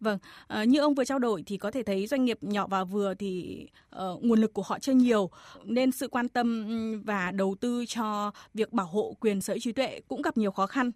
Vâng, 0.00 0.18
à, 0.46 0.64
như 0.64 0.78
ông 0.80 0.94
vừa 0.94 1.04
trao 1.04 1.18
đổi 1.18 1.42
thì 1.46 1.56
có 1.56 1.70
thể 1.70 1.82
thấy 1.82 2.06
doanh 2.06 2.24
nghiệp 2.24 2.38
nhỏ 2.40 2.66
và 2.66 2.84
vừa 2.84 3.14
thì 3.14 3.66
uh, 3.96 4.24
nguồn 4.24 4.40
lực 4.40 4.52
của 4.52 4.62
họ 4.62 4.78
chưa 4.78 4.92
nhiều 4.92 5.30
nên 5.64 5.92
sự 5.92 6.08
quan 6.08 6.28
tâm 6.28 6.66
và 7.04 7.30
đầu 7.30 7.54
tư 7.60 7.84
cho 7.88 8.32
việc 8.54 8.72
bảo 8.72 8.86
hộ 8.86 9.16
quyền 9.20 9.40
sở 9.40 9.52
hữu 9.52 9.60
trí 9.60 9.72
tuệ 9.72 10.00
cũng 10.08 10.22
gặp 10.22 10.36
nhiều 10.36 10.50
khó 10.50 10.66
khăn. 10.66 10.90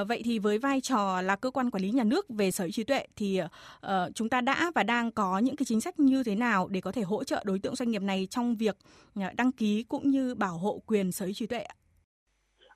Uh, 0.00 0.08
vậy 0.08 0.22
thì 0.24 0.38
với 0.38 0.58
vai 0.58 0.80
trò 0.80 1.22
là 1.22 1.36
cơ 1.36 1.50
quan 1.50 1.70
quản 1.70 1.82
lý 1.82 1.90
nhà 1.90 2.04
nước 2.04 2.26
về 2.28 2.50
sở 2.50 2.64
hữu 2.64 2.70
trí 2.70 2.84
tuệ 2.84 3.06
thì 3.16 3.40
uh, 3.86 3.90
chúng 4.14 4.28
ta 4.28 4.40
đã 4.40 4.72
và 4.74 4.82
đang 4.82 5.12
có 5.12 5.38
những 5.38 5.56
cái 5.56 5.64
chính 5.64 5.80
sách 5.80 6.00
như 6.00 6.22
thế 6.22 6.34
nào 6.34 6.68
để 6.68 6.80
có 6.80 6.92
thể 6.92 7.02
hỗ 7.02 7.24
trợ 7.24 7.42
đối 7.44 7.58
tượng 7.58 7.76
doanh 7.76 7.90
nghiệp 7.90 8.02
này 8.02 8.28
trong 8.30 8.56
việc 8.56 8.76
đăng 9.36 9.52
ký 9.52 9.82
cũng 9.82 10.10
như 10.10 10.34
bảo 10.34 10.58
hộ 10.58 10.82
quyền 10.86 11.12
sở 11.12 11.26
hữu 11.26 11.34
trí 11.34 11.46
tuệ 11.46 11.58
ạ? 11.58 11.74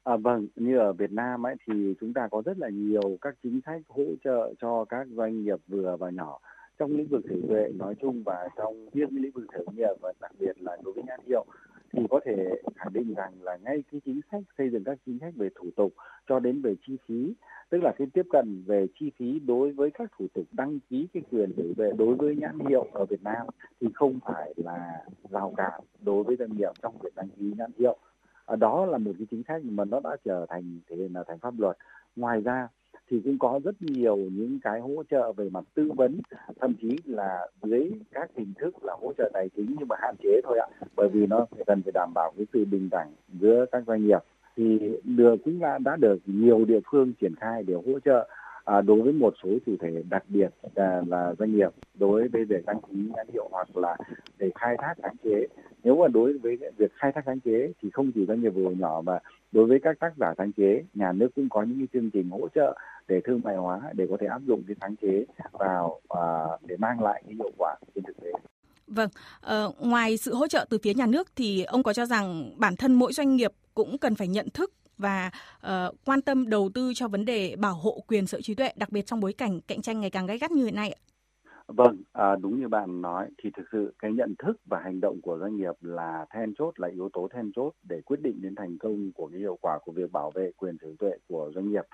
À, 0.04 0.16
vâng, 0.16 0.46
như 0.56 0.78
ở 0.78 0.92
Việt 0.92 1.12
Nam 1.12 1.46
ấy 1.46 1.54
thì 1.66 1.94
chúng 2.00 2.12
ta 2.12 2.28
có 2.30 2.42
rất 2.44 2.58
là 2.58 2.68
nhiều 2.68 3.18
các 3.20 3.34
chính 3.42 3.60
sách 3.66 3.82
hỗ 3.88 4.04
trợ 4.24 4.54
cho 4.60 4.84
các 4.84 5.06
doanh 5.10 5.42
nghiệp 5.42 5.58
vừa 5.68 5.96
và 5.96 6.10
nhỏ 6.10 6.40
trong 6.78 6.96
lĩnh 6.96 7.06
vực 7.06 7.22
thể 7.30 7.36
tuệ 7.48 7.68
nói 7.74 7.94
chung 8.00 8.22
và 8.26 8.48
trong 8.56 8.88
riêng 8.92 9.08
lĩnh 9.10 9.32
vực 9.32 9.44
khởi 9.52 9.64
nghiệp 9.76 9.94
và 10.00 10.12
đặc 10.20 10.32
biệt 10.38 10.62
là 10.62 10.76
đối 10.84 10.92
với 10.92 11.04
nhãn 11.06 11.20
hiệu. 11.26 11.44
Thì 11.92 12.02
có 12.10 12.20
thể 12.24 12.62
khẳng 12.76 12.92
định 12.92 13.14
rằng 13.14 13.32
là 13.42 13.56
ngay 13.56 13.84
cái 13.92 14.00
chính 14.04 14.20
sách 14.32 14.42
xây 14.58 14.70
dựng 14.70 14.84
các 14.84 14.98
chính 15.06 15.18
sách 15.18 15.34
về 15.36 15.48
thủ 15.54 15.70
tục 15.76 15.92
cho 16.28 16.38
đến 16.40 16.62
về 16.62 16.74
chi 16.86 16.96
phí 17.06 17.34
tức 17.70 17.78
là 17.82 17.92
cái 17.98 18.06
tiếp 18.12 18.26
cận 18.30 18.62
về 18.66 18.86
chi 19.00 19.10
phí 19.18 19.38
đối 19.46 19.72
với 19.72 19.90
các 19.90 20.12
thủ 20.18 20.26
tục 20.34 20.44
đăng 20.52 20.78
ký 20.90 21.08
cái 21.12 21.22
quyền 21.30 21.52
sở 21.56 21.62
hữu 21.62 21.92
đối 21.96 22.14
với 22.14 22.36
nhãn 22.36 22.58
hiệu 22.68 22.86
ở 22.92 23.04
Việt 23.04 23.22
Nam 23.22 23.46
thì 23.80 23.88
không 23.94 24.18
phải 24.26 24.54
là 24.56 25.04
rào 25.30 25.54
cản 25.56 25.80
đối 26.00 26.24
với 26.24 26.36
doanh 26.36 26.56
nghiệp 26.56 26.70
trong 26.82 26.94
việc 27.02 27.14
đăng 27.16 27.28
ký 27.28 27.52
nhãn 27.58 27.70
hiệu. 27.78 27.96
Ờ, 28.44 28.57
đó 28.57 28.87
là 28.87 28.98
một 28.98 29.12
cái 29.18 29.26
chính 29.30 29.42
sách 29.48 29.62
mà 29.64 29.85
nó 29.85 30.00
đã 30.04 30.16
trở 30.24 30.46
thành 30.48 30.80
thế 30.90 30.96
là 31.14 31.24
thành 31.28 31.38
pháp 31.38 31.54
luật. 31.59 31.76
Ngoài 32.16 32.40
ra 32.40 32.68
thì 33.11 33.20
cũng 33.24 33.38
có 33.38 33.61
rất 33.64 33.74
nhiều 33.80 34.16
những 34.16 34.59
cái 34.62 34.80
hỗ 34.80 35.02
trợ 35.11 35.33
về 35.33 35.48
mặt 35.50 35.64
tư 35.74 35.90
vấn 35.96 36.20
thậm 36.61 36.74
chí 36.80 37.00
là 37.04 37.48
dưới 37.62 37.92
các 38.12 38.30
hình 38.37 38.52
thức 38.59 38.85
là 38.85 38.96
hỗ 39.00 39.12
trợ 39.18 39.30
tài 39.33 39.48
chính 39.57 39.76
nhưng 39.78 39.88
mà 39.88 39.96
hạn 40.00 40.14
chế 40.22 40.40
thôi 40.44 40.59
ạ 40.59 40.66
bởi 40.96 41.09
vì 41.09 41.26
nó 41.26 41.46
cần 41.66 41.83
phải 41.83 41.92
đảm 41.94 42.12
bảo 42.14 42.33
cái 42.37 42.46
sự 42.52 42.64
bình 42.64 42.88
đẳng 42.90 43.12
giữa 43.40 43.66
các 43.72 43.85
doanh 43.87 44.07
nghiệp. 44.07 44.18
Thì 44.57 44.78
được 45.04 45.37
cũng 45.44 45.61
đã, 45.61 45.78
đã 45.78 45.96
được 45.96 46.18
nhiều 46.26 46.64
địa 46.64 46.80
phương 46.90 47.12
triển 47.20 47.35
khai 47.40 47.62
để 47.66 47.74
hỗ 47.74 48.00
trợ 48.04 48.28
à, 48.64 48.80
đối 48.80 49.02
với 49.02 49.12
một 49.12 49.35
số 49.42 49.48
chủ 49.66 49.76
thể 49.80 50.02
đặc 50.11 50.24
biệt 50.28 50.48
là, 50.74 51.02
là 51.09 51.35
doanh 51.38 51.52
nghiệp 51.52 51.70
đối 51.94 52.28
với 52.28 52.44
việc 52.44 52.66
đăng 52.66 52.80
ký 52.80 52.96
nhãn 53.16 53.26
hiệu 53.33 53.48
hoặc 53.50 53.76
là 53.76 53.96
để 54.38 54.50
khai 54.54 54.76
thác 54.78 54.94
sáng 55.02 55.16
chế 55.24 55.46
nếu 55.85 55.97
mà 55.97 56.09
đối 56.09 56.38
với 56.38 56.57
việc 56.79 56.92
khai 56.94 57.12
thác 57.14 57.23
sáng 57.27 57.40
chế 57.40 57.73
thì 57.83 57.90
không 57.92 58.12
chỉ 58.14 58.27
doanh 58.29 58.40
nghiệp 58.40 58.51
vừa 58.51 58.70
nhỏ 58.70 59.03
mà 59.05 59.18
đối 59.53 59.66
với 59.66 59.79
các 59.83 59.99
tác 60.01 60.12
giả 60.16 60.35
sáng 60.38 60.53
chế 60.53 60.83
nhà 60.94 61.12
nước 61.12 61.29
cũng 61.37 61.49
có 61.49 61.62
những 61.62 61.79
cái 61.79 61.88
chương 61.92 62.11
trình 62.11 62.31
hỗ 62.31 62.49
trợ 62.55 62.79
để 63.09 63.20
thương 63.25 63.40
mại 63.44 63.57
hóa 63.57 63.81
để 63.92 64.07
có 64.11 64.16
thể 64.20 64.27
áp 64.27 64.40
dụng 64.47 64.62
cái 64.66 64.77
sáng 64.81 64.97
chế 65.03 65.25
vào 65.53 66.01
à, 66.09 66.25
để 66.66 66.77
mang 66.77 67.03
lại 67.03 67.23
cái 67.27 67.35
hiệu 67.35 67.51
quả 67.59 67.77
trên 67.94 68.05
thực 68.05 68.16
tế 68.23 68.33
Vâng, 68.87 69.11
ờ, 69.40 69.73
ngoài 69.81 70.16
sự 70.16 70.35
hỗ 70.35 70.47
trợ 70.47 70.66
từ 70.70 70.79
phía 70.83 70.94
nhà 70.94 71.07
nước 71.07 71.29
thì 71.37 71.62
ông 71.62 71.83
có 71.83 71.92
cho 71.92 72.07
rằng 72.07 72.53
bản 72.57 72.77
thân 72.77 72.94
mỗi 72.94 73.12
doanh 73.12 73.37
nghiệp 73.37 73.53
cũng 73.75 73.99
cần 73.99 74.14
phải 74.14 74.29
nhận 74.29 74.51
thức 74.51 74.73
và 74.99 75.31
uh, 75.66 75.70
quan 76.05 76.23
tâm 76.23 76.49
đầu 76.49 76.70
tư 76.75 76.92
cho 76.94 77.09
vấn 77.09 77.25
đề 77.25 77.57
bảo 77.57 77.75
hộ 77.75 78.05
quyền 78.07 78.27
sở 78.27 78.40
trí 78.40 78.55
tuệ, 78.55 78.73
đặc 78.77 78.90
biệt 78.90 79.07
trong 79.07 79.20
bối 79.20 79.33
cảnh 79.33 79.61
cạnh 79.61 79.83
tranh 79.83 80.01
ngày 80.01 80.11
càng 80.11 80.27
gay 80.27 80.38
gắt 80.38 80.51
như 80.51 80.64
hiện 80.64 80.75
nay 80.75 80.90
ạ? 80.90 81.01
Vâng, 81.66 81.96
à, 82.12 82.37
đúng 82.37 82.61
như 82.61 82.68
bạn 82.68 83.00
nói 83.03 83.29
thì 83.38 83.50
thực 83.57 83.64
sự 83.72 83.94
cái 83.98 84.12
nhận 84.12 84.35
thức 84.38 84.57
và 84.64 84.81
hành 84.81 85.00
động 85.00 85.20
của 85.22 85.38
doanh 85.40 85.57
nghiệp 85.57 85.74
là 85.81 86.27
then 86.31 86.55
chốt 86.59 86.81
là 86.81 86.88
yếu 86.88 87.09
tố 87.12 87.29
then 87.29 87.53
chốt 87.57 87.72
để 87.83 88.00
quyết 88.00 88.20
định 88.22 88.42
đến 88.42 88.55
thành 88.55 88.79
công 88.79 89.12
của 89.12 89.27
cái 89.33 89.40
hiệu 89.40 89.59
quả 89.62 89.79
của 89.85 89.92
việc 89.92 90.12
bảo 90.12 90.31
vệ 90.35 90.50
quyền 90.57 90.77
sở 90.81 90.87
hữu 90.87 90.96
tuệ 90.98 91.11
của 91.29 91.50
doanh 91.55 91.70
nghiệp. 91.70 91.85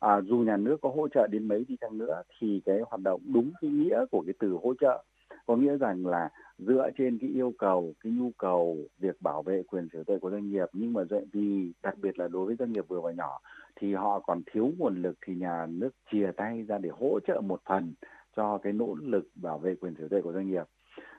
À, 0.00 0.20
dù 0.20 0.36
nhà 0.38 0.56
nước 0.56 0.76
có 0.82 0.88
hỗ 0.96 1.08
trợ 1.08 1.26
đến 1.30 1.48
mấy 1.48 1.64
đi 1.68 1.76
chăng 1.80 1.98
nữa 1.98 2.22
thì 2.38 2.62
cái 2.66 2.80
hoạt 2.90 3.00
động 3.02 3.20
đúng 3.34 3.50
cái 3.60 3.70
nghĩa 3.70 4.04
của 4.10 4.22
cái 4.26 4.34
từ 4.38 4.58
hỗ 4.62 4.74
trợ 4.80 5.04
có 5.46 5.56
nghĩa 5.56 5.76
rằng 5.76 6.06
là 6.06 6.28
dựa 6.58 6.90
trên 6.98 7.18
cái 7.18 7.30
yêu 7.30 7.52
cầu 7.58 7.94
cái 8.04 8.12
nhu 8.12 8.30
cầu 8.38 8.78
việc 8.98 9.22
bảo 9.22 9.42
vệ 9.42 9.62
quyền 9.62 9.88
sở 9.92 9.96
hữu 9.98 10.04
tuệ 10.04 10.18
của 10.18 10.30
doanh 10.30 10.50
nghiệp 10.50 10.66
nhưng 10.72 10.92
mà 10.92 11.02
vì 11.32 11.72
đặc 11.82 11.94
biệt 11.98 12.18
là 12.18 12.28
đối 12.28 12.46
với 12.46 12.56
doanh 12.58 12.72
nghiệp 12.72 12.84
vừa 12.88 13.00
và 13.00 13.12
nhỏ 13.12 13.40
thì 13.76 13.94
họ 13.94 14.20
còn 14.20 14.42
thiếu 14.52 14.70
nguồn 14.78 15.02
lực 15.02 15.14
thì 15.26 15.34
nhà 15.34 15.66
nước 15.66 15.90
chia 16.12 16.30
tay 16.36 16.62
ra 16.68 16.78
để 16.78 16.90
hỗ 17.00 17.20
trợ 17.26 17.40
một 17.40 17.60
phần 17.68 17.94
cho 18.36 18.58
cái 18.58 18.72
nỗ 18.72 18.96
lực 19.00 19.28
bảo 19.34 19.58
vệ 19.58 19.74
quyền 19.74 19.94
sở 19.94 20.00
hữu 20.00 20.08
tuệ 20.08 20.20
của 20.20 20.32
doanh 20.32 20.48
nghiệp. 20.48 20.64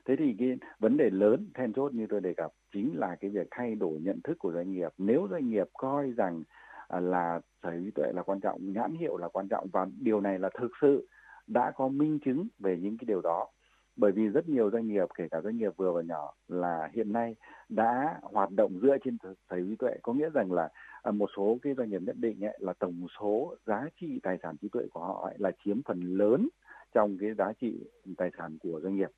Thế 0.06 0.16
thì 0.16 0.36
cái 0.40 0.58
vấn 0.80 0.98
đề 0.98 1.10
lớn 1.10 1.50
then 1.54 1.74
chốt 1.74 1.94
như 1.94 2.08
tôi 2.10 2.22
đề 2.22 2.34
cập 2.34 2.52
chính 2.74 3.00
là 3.00 3.16
cái 3.16 3.32
việc 3.32 3.48
thay 3.52 3.76
đổi 3.76 4.00
nhận 4.00 4.22
thức 4.24 4.40
của 4.40 4.52
doanh 4.54 4.72
nghiệp. 4.72 4.90
Nếu 4.98 5.28
doanh 5.32 5.50
nghiệp 5.50 5.68
coi 5.74 6.12
rằng 6.12 6.44
à, 6.88 7.00
là 7.00 7.40
sở 7.64 7.72
hữu 7.72 7.92
tuệ 7.96 8.12
là 8.16 8.24
quan 8.24 8.40
trọng 8.40 8.74
nhãn 8.74 8.96
hiệu 8.96 9.18
là 9.18 9.28
quan 9.28 9.48
trọng 9.48 9.68
và 9.74 9.88
điều 10.00 10.22
này 10.22 10.40
là 10.40 10.50
thực 10.60 10.72
sự 10.82 11.08
đã 11.48 11.72
có 11.72 11.88
minh 11.88 12.20
chứng 12.26 12.48
về 12.60 12.78
những 12.78 12.98
cái 12.98 13.06
điều 13.06 13.22
đó. 13.22 13.48
Bởi 13.96 14.12
vì 14.12 14.28
rất 14.28 14.50
nhiều 14.50 14.72
doanh 14.72 14.88
nghiệp 14.88 15.08
kể 15.18 15.28
cả 15.32 15.42
doanh 15.42 15.58
nghiệp 15.58 15.74
vừa 15.78 15.92
và 15.92 16.02
nhỏ 16.02 16.34
là 16.48 16.90
hiện 16.94 17.14
nay 17.14 17.36
đã 17.70 18.20
hoạt 18.22 18.52
động 18.52 18.80
dựa 18.82 18.98
trên 19.04 19.18
sở 19.50 19.56
hữu 19.56 19.68
trí 19.70 19.76
tuệ. 19.76 19.98
Có 20.02 20.14
nghĩa 20.14 20.30
rằng 20.30 20.52
là 20.52 20.70
à, 21.02 21.12
một 21.12 21.30
số 21.36 21.58
cái 21.62 21.74
doanh 21.78 21.90
nghiệp 21.90 22.02
nhất 22.02 22.16
định 22.20 22.46
ấy, 22.46 22.58
là 22.60 22.74
tổng 22.74 23.08
số 23.20 23.56
giá 23.66 23.86
trị 24.02 24.20
tài 24.24 24.38
sản 24.44 24.56
trí 24.62 24.70
tuệ 24.70 24.88
của 24.94 25.00
họ 25.00 25.22
ấy, 25.28 25.36
là 25.40 25.52
chiếm 25.66 25.84
phần 25.84 26.02
lớn 26.02 26.50
trong 26.94 27.18
cái 27.20 27.34
giá 27.38 27.54
trị 27.62 27.74
tài 28.18 28.32
sản 28.38 28.58
của 28.64 28.80
doanh 28.84 28.96
nghiệp 28.96 29.10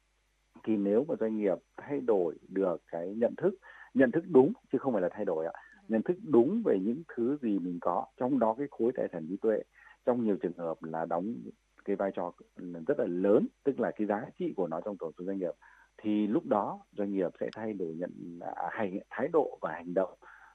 thì 0.63 0.77
nếu 0.77 1.05
mà 1.07 1.15
doanh 1.19 1.37
nghiệp 1.37 1.57
thay 1.77 2.01
đổi 2.01 2.35
được 2.47 2.81
cái 2.87 3.15
nhận 3.15 3.35
thức 3.37 3.55
nhận 3.93 4.11
thức 4.11 4.23
đúng 4.29 4.53
chứ 4.71 4.77
không 4.77 4.93
phải 4.93 5.01
là 5.01 5.09
thay 5.11 5.25
đổi 5.25 5.45
ạ 5.45 5.53
nhận 5.87 6.01
thức 6.01 6.17
đúng 6.23 6.61
về 6.65 6.79
những 6.79 7.03
thứ 7.15 7.37
gì 7.41 7.59
mình 7.59 7.77
có 7.81 8.05
trong 8.17 8.39
đó 8.39 8.55
cái 8.57 8.67
khối 8.71 8.91
tài 8.95 9.07
sản 9.11 9.25
trí 9.29 9.37
tuệ 9.37 9.59
trong 10.05 10.25
nhiều 10.25 10.37
trường 10.41 10.57
hợp 10.57 10.83
là 10.83 11.05
đóng 11.05 11.35
cái 11.85 11.95
vai 11.95 12.11
trò 12.15 12.31
rất 12.87 12.99
là 12.99 13.05
lớn 13.05 13.47
tức 13.63 13.79
là 13.79 13.91
cái 13.95 14.07
giá 14.07 14.25
trị 14.39 14.53
của 14.55 14.67
nó 14.67 14.81
trong 14.81 14.97
tổ 14.97 15.11
chức 15.17 15.27
doanh 15.27 15.37
nghiệp 15.37 15.53
thì 15.97 16.27
lúc 16.27 16.45
đó 16.45 16.79
doanh 16.97 17.13
nghiệp 17.13 17.31
sẽ 17.39 17.49
thay 17.55 17.73
đổi 17.73 17.95
nhận 17.95 18.39
à, 18.41 18.69
hành 18.71 18.99
thái 19.09 19.27
độ 19.27 19.57
và 19.61 19.71
hành 19.71 19.93
động 19.93 20.13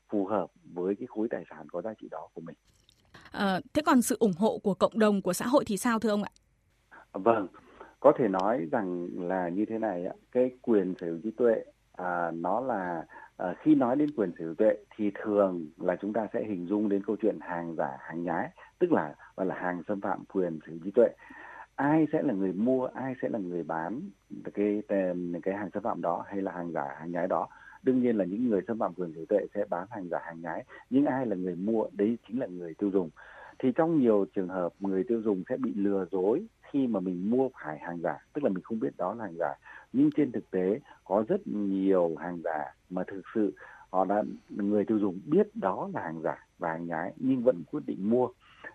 phù 0.09 0.26
hợp 0.26 0.50
với 0.72 0.94
cái 0.94 1.07
khối 1.07 1.28
tài 1.31 1.44
sản 1.50 1.68
có 1.68 1.83
giá 1.83 1.94
trị 2.00 2.09
đó 2.11 2.28
của 2.35 2.40
mình. 2.40 2.57
À, 3.31 3.61
thế 3.72 3.83
còn 3.87 4.02
sự 4.02 4.16
ủng 4.20 4.33
hộ 4.38 4.59
của 4.59 4.74
cộng 4.74 4.98
đồng 4.98 5.22
của 5.22 5.33
xã 5.33 5.46
hội 5.46 5.64
thì 5.66 5.76
sao 5.76 5.98
thưa 5.98 6.11
ông 6.11 6.22
ạ? 6.22 6.31
Vâng, 7.12 7.47
có 8.01 8.12
thể 8.18 8.29
nói 8.29 8.66
rằng 8.73 9.09
là 9.16 9.49
như 9.49 9.64
thế 9.64 9.79
này 9.79 10.07
cái 10.33 10.51
quyền 10.62 10.94
sở 11.01 11.07
hữu 11.07 11.18
trí 11.23 11.31
tuệ 11.31 11.64
à, 11.92 12.31
nó 12.31 12.61
là 12.61 13.07
à, 13.37 13.55
khi 13.62 13.75
nói 13.75 13.97
đến 13.97 14.11
quyền 14.16 14.33
sở 14.38 14.44
hữu 14.44 14.55
tuệ 14.55 14.77
thì 14.97 15.11
thường 15.14 15.66
là 15.77 15.97
chúng 15.97 16.12
ta 16.12 16.27
sẽ 16.33 16.44
hình 16.44 16.66
dung 16.66 16.88
đến 16.88 17.03
câu 17.07 17.16
chuyện 17.23 17.38
hàng 17.40 17.75
giả 17.77 17.97
hàng 18.01 18.23
nhái 18.23 18.51
tức 18.79 18.92
là 18.92 19.14
gọi 19.37 19.47
là 19.47 19.55
hàng 19.55 19.83
xâm 19.88 20.01
phạm 20.01 20.25
quyền 20.25 20.59
sở 20.61 20.73
hữu 20.73 20.79
trí 20.85 20.90
tuệ. 20.90 21.09
Ai 21.75 22.07
sẽ 22.12 22.23
là 22.23 22.35
người 22.35 22.53
mua 22.53 22.87
ai 22.87 23.14
sẽ 23.23 23.29
là 23.29 23.38
người 23.38 23.62
bán 23.62 24.01
cái 24.55 24.83
cái 25.42 25.55
hàng 25.55 25.71
xâm 25.75 25.83
phạm 25.83 26.01
đó 26.01 26.25
hay 26.27 26.42
là 26.42 26.53
hàng 26.53 26.73
giả 26.73 26.94
hàng 26.99 27.12
nhái 27.12 27.27
đó? 27.27 27.49
Đương 27.83 28.03
nhiên 28.03 28.16
là 28.16 28.25
những 28.25 28.49
người 28.49 28.61
xâm 28.68 28.79
phạm 28.79 28.94
quyền 28.94 29.12
sở 29.12 29.16
hữu 29.16 29.27
tuệ 29.27 29.47
sẽ 29.55 29.64
bán 29.71 29.87
hàng 29.90 30.09
giả 30.09 30.18
hàng 30.25 30.40
nhái. 30.40 30.64
Nhưng 30.90 31.07
ai 31.07 31.27
là 31.27 31.37
người 31.37 31.57
mua 31.57 31.85
đấy 31.92 32.18
chính 32.29 32.40
là 32.40 32.47
người 32.47 32.75
tiêu 32.75 32.90
dùng 32.90 33.11
thì 33.59 33.73
trong 33.75 34.01
nhiều 34.01 34.27
trường 34.35 34.49
hợp 34.49 34.73
người 34.81 35.05
tiêu 35.05 35.23
dùng 35.23 35.42
sẽ 35.49 35.57
bị 35.57 35.75
lừa 35.75 36.07
dối 36.12 36.47
khi 36.73 36.87
mà 36.87 37.01
mình 37.01 37.31
mua 37.31 37.49
phải 37.62 37.79
hàng 37.79 38.01
giả, 38.03 38.18
tức 38.33 38.44
là 38.44 38.51
mình 38.51 38.62
không 38.62 38.81
biết 38.81 38.97
đó 38.97 39.14
là 39.14 39.25
hàng 39.25 39.37
giả. 39.38 39.55
Nhưng 39.92 40.11
trên 40.16 40.33
thực 40.33 40.51
tế, 40.51 40.81
có 41.05 41.25
rất 41.29 41.47
nhiều 41.47 42.16
hàng 42.18 42.40
giả 42.44 42.75
mà 42.90 43.05
thực 43.07 43.23
sự 43.35 43.53
họ 43.90 44.05
đã, 44.05 44.23
người 44.49 44.85
tiêu 44.85 44.99
dùng 44.99 45.21
biết 45.27 45.57
đó 45.57 45.90
là 45.94 46.03
hàng 46.03 46.21
giả 46.23 46.47
và 46.59 46.68
hàng 46.68 46.87
nhái 46.87 47.12
nhưng 47.16 47.42
vẫn 47.42 47.62
quyết 47.71 47.81
định 47.87 48.11
mua. 48.11 48.29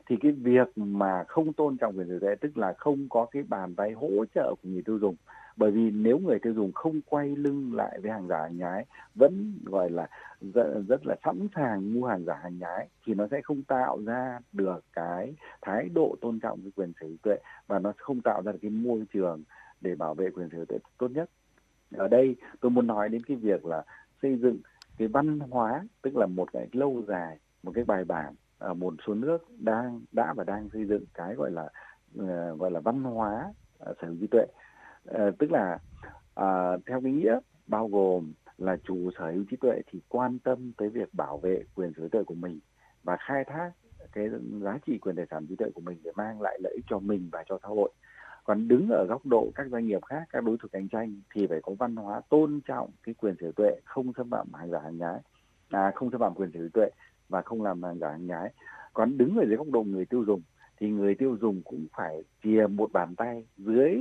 Thì 0.05 0.15
cái 0.21 0.31
việc 0.31 0.67
mà 0.75 1.23
không 1.27 1.53
tôn 1.53 1.77
trọng 1.77 1.97
quyền 1.97 2.07
sở 2.07 2.27
hữu 2.27 2.35
tức 2.41 2.57
là 2.57 2.73
không 2.77 3.09
có 3.09 3.25
cái 3.31 3.43
bàn 3.43 3.75
tay 3.75 3.91
hỗ 3.91 4.25
trợ 4.35 4.55
của 4.63 4.69
người 4.69 4.81
tiêu 4.85 4.99
dùng 4.99 5.15
bởi 5.57 5.71
vì 5.71 5.91
nếu 5.91 6.19
người 6.19 6.39
tiêu 6.39 6.53
dùng 6.53 6.71
không 6.71 7.01
quay 7.01 7.35
lưng 7.35 7.71
lại 7.75 7.99
với 8.01 8.11
hàng 8.11 8.27
giả 8.27 8.37
hàng 8.41 8.57
nhái 8.57 8.85
vẫn 9.15 9.53
gọi 9.65 9.89
là 9.89 10.07
rất, 10.53 10.83
rất 10.87 11.05
là 11.05 11.15
sẵn 11.25 11.47
sàng 11.55 11.93
mua 11.93 12.07
hàng 12.07 12.25
giả 12.25 12.39
hàng 12.43 12.59
nhái 12.59 12.87
thì 13.05 13.13
nó 13.13 13.27
sẽ 13.31 13.41
không 13.41 13.63
tạo 13.63 13.99
ra 14.05 14.39
được 14.51 14.83
cái 14.93 15.33
thái 15.61 15.89
độ 15.93 16.15
tôn 16.21 16.39
trọng 16.39 16.61
cái 16.61 16.71
quyền 16.75 16.93
sở 17.01 17.07
hữu 17.07 17.17
tuệ 17.23 17.37
và 17.67 17.79
nó 17.79 17.93
không 17.97 18.21
tạo 18.21 18.41
ra 18.41 18.51
được 18.51 18.59
cái 18.61 18.71
môi 18.71 19.03
trường 19.13 19.43
để 19.81 19.95
bảo 19.95 20.13
vệ 20.13 20.29
quyền 20.29 20.49
sở 20.49 20.57
hữu 20.57 20.65
tuệ 20.65 20.77
tốt 20.97 21.07
nhất. 21.11 21.29
Ở 21.91 22.07
đây 22.07 22.35
tôi 22.59 22.71
muốn 22.71 22.87
nói 22.87 23.09
đến 23.09 23.23
cái 23.23 23.37
việc 23.37 23.65
là 23.65 23.83
xây 24.21 24.37
dựng 24.37 24.57
cái 24.97 25.07
văn 25.07 25.39
hóa 25.39 25.83
tức 26.01 26.17
là 26.17 26.25
một 26.25 26.51
cái 26.53 26.67
lâu 26.71 27.03
dài 27.07 27.37
một 27.63 27.71
cái 27.75 27.83
bài 27.83 28.05
bản 28.05 28.33
ở 28.57 28.73
một 28.73 28.93
số 29.07 29.13
nước 29.13 29.37
đang 29.59 30.01
đã 30.11 30.33
và 30.33 30.43
đang 30.43 30.69
xây 30.73 30.85
dựng 30.85 31.05
cái 31.13 31.35
gọi 31.35 31.51
là 31.51 31.69
uh, 32.19 32.59
gọi 32.59 32.71
là 32.71 32.79
văn 32.79 33.03
hóa 33.03 33.53
uh, 33.89 33.97
sở 34.01 34.07
hữu 34.07 34.15
trí 34.21 34.27
tuệ. 34.27 34.45
Ờ, 35.05 35.31
tức 35.39 35.51
là 35.51 35.79
uh, 36.39 36.81
theo 36.85 37.01
cái 37.01 37.11
nghĩa 37.11 37.39
bao 37.67 37.87
gồm 37.87 38.33
là 38.57 38.77
chủ 38.83 39.09
sở 39.17 39.31
hữu 39.31 39.43
trí 39.49 39.57
tuệ 39.57 39.81
thì 39.91 40.01
quan 40.07 40.39
tâm 40.39 40.71
tới 40.77 40.89
việc 40.89 41.13
bảo 41.13 41.37
vệ 41.37 41.63
quyền 41.75 41.93
sở 41.93 41.99
hữu 41.99 42.09
trí 42.09 42.11
tuệ 42.11 42.23
của 42.23 42.35
mình 42.35 42.59
và 43.03 43.17
khai 43.19 43.43
thác 43.43 43.71
cái 44.11 44.29
giá 44.61 44.77
trị 44.85 44.97
quyền 44.97 45.15
tài 45.15 45.25
sản 45.31 45.45
trí 45.47 45.55
tuệ 45.55 45.69
của 45.75 45.81
mình 45.81 45.97
để 46.03 46.11
mang 46.15 46.41
lại 46.41 46.59
lợi 46.63 46.73
ích 46.75 46.85
cho 46.89 46.99
mình 46.99 47.29
và 47.31 47.43
cho 47.49 47.59
xã 47.61 47.67
hội. 47.67 47.91
Còn 48.43 48.67
đứng 48.67 48.89
ở 48.89 49.05
góc 49.09 49.25
độ 49.25 49.51
các 49.55 49.67
doanh 49.71 49.87
nghiệp 49.87 50.05
khác 50.05 50.23
các 50.29 50.43
đối 50.43 50.57
thủ 50.57 50.67
cạnh 50.71 50.87
tranh 50.87 51.21
thì 51.35 51.47
phải 51.47 51.59
có 51.63 51.73
văn 51.73 51.95
hóa 51.95 52.21
tôn 52.29 52.59
trọng 52.65 52.89
cái 53.03 53.15
quyền 53.15 53.35
sở 53.39 53.43
hữu 53.43 53.51
tuệ 53.51 53.71
không 53.85 54.13
xâm 54.17 54.29
phạm 54.29 54.53
hàng 54.53 54.71
giả 54.71 54.79
hàng 54.79 54.97
nhái 54.97 55.19
à, 55.69 55.91
không 55.95 56.11
xâm 56.11 56.19
phạm 56.19 56.33
quyền 56.33 56.51
sở 56.53 56.59
hữu 56.59 56.69
tuệ 56.73 56.89
và 57.29 57.41
không 57.41 57.61
làm 57.61 57.83
hàng 57.83 57.99
giả 57.99 58.09
hàng 58.09 58.27
nhái. 58.27 58.53
Còn 58.93 59.17
đứng 59.17 59.37
ở 59.37 59.45
dưới 59.47 59.57
góc 59.57 59.67
độ 59.71 59.83
người 59.83 60.05
tiêu 60.05 60.23
dùng 60.27 60.41
thì 60.79 60.89
người 60.89 61.15
tiêu 61.15 61.37
dùng 61.41 61.61
cũng 61.63 61.85
phải 61.97 62.23
chìa 62.43 62.67
một 62.67 62.91
bàn 62.93 63.15
tay 63.15 63.45
dưới 63.57 63.99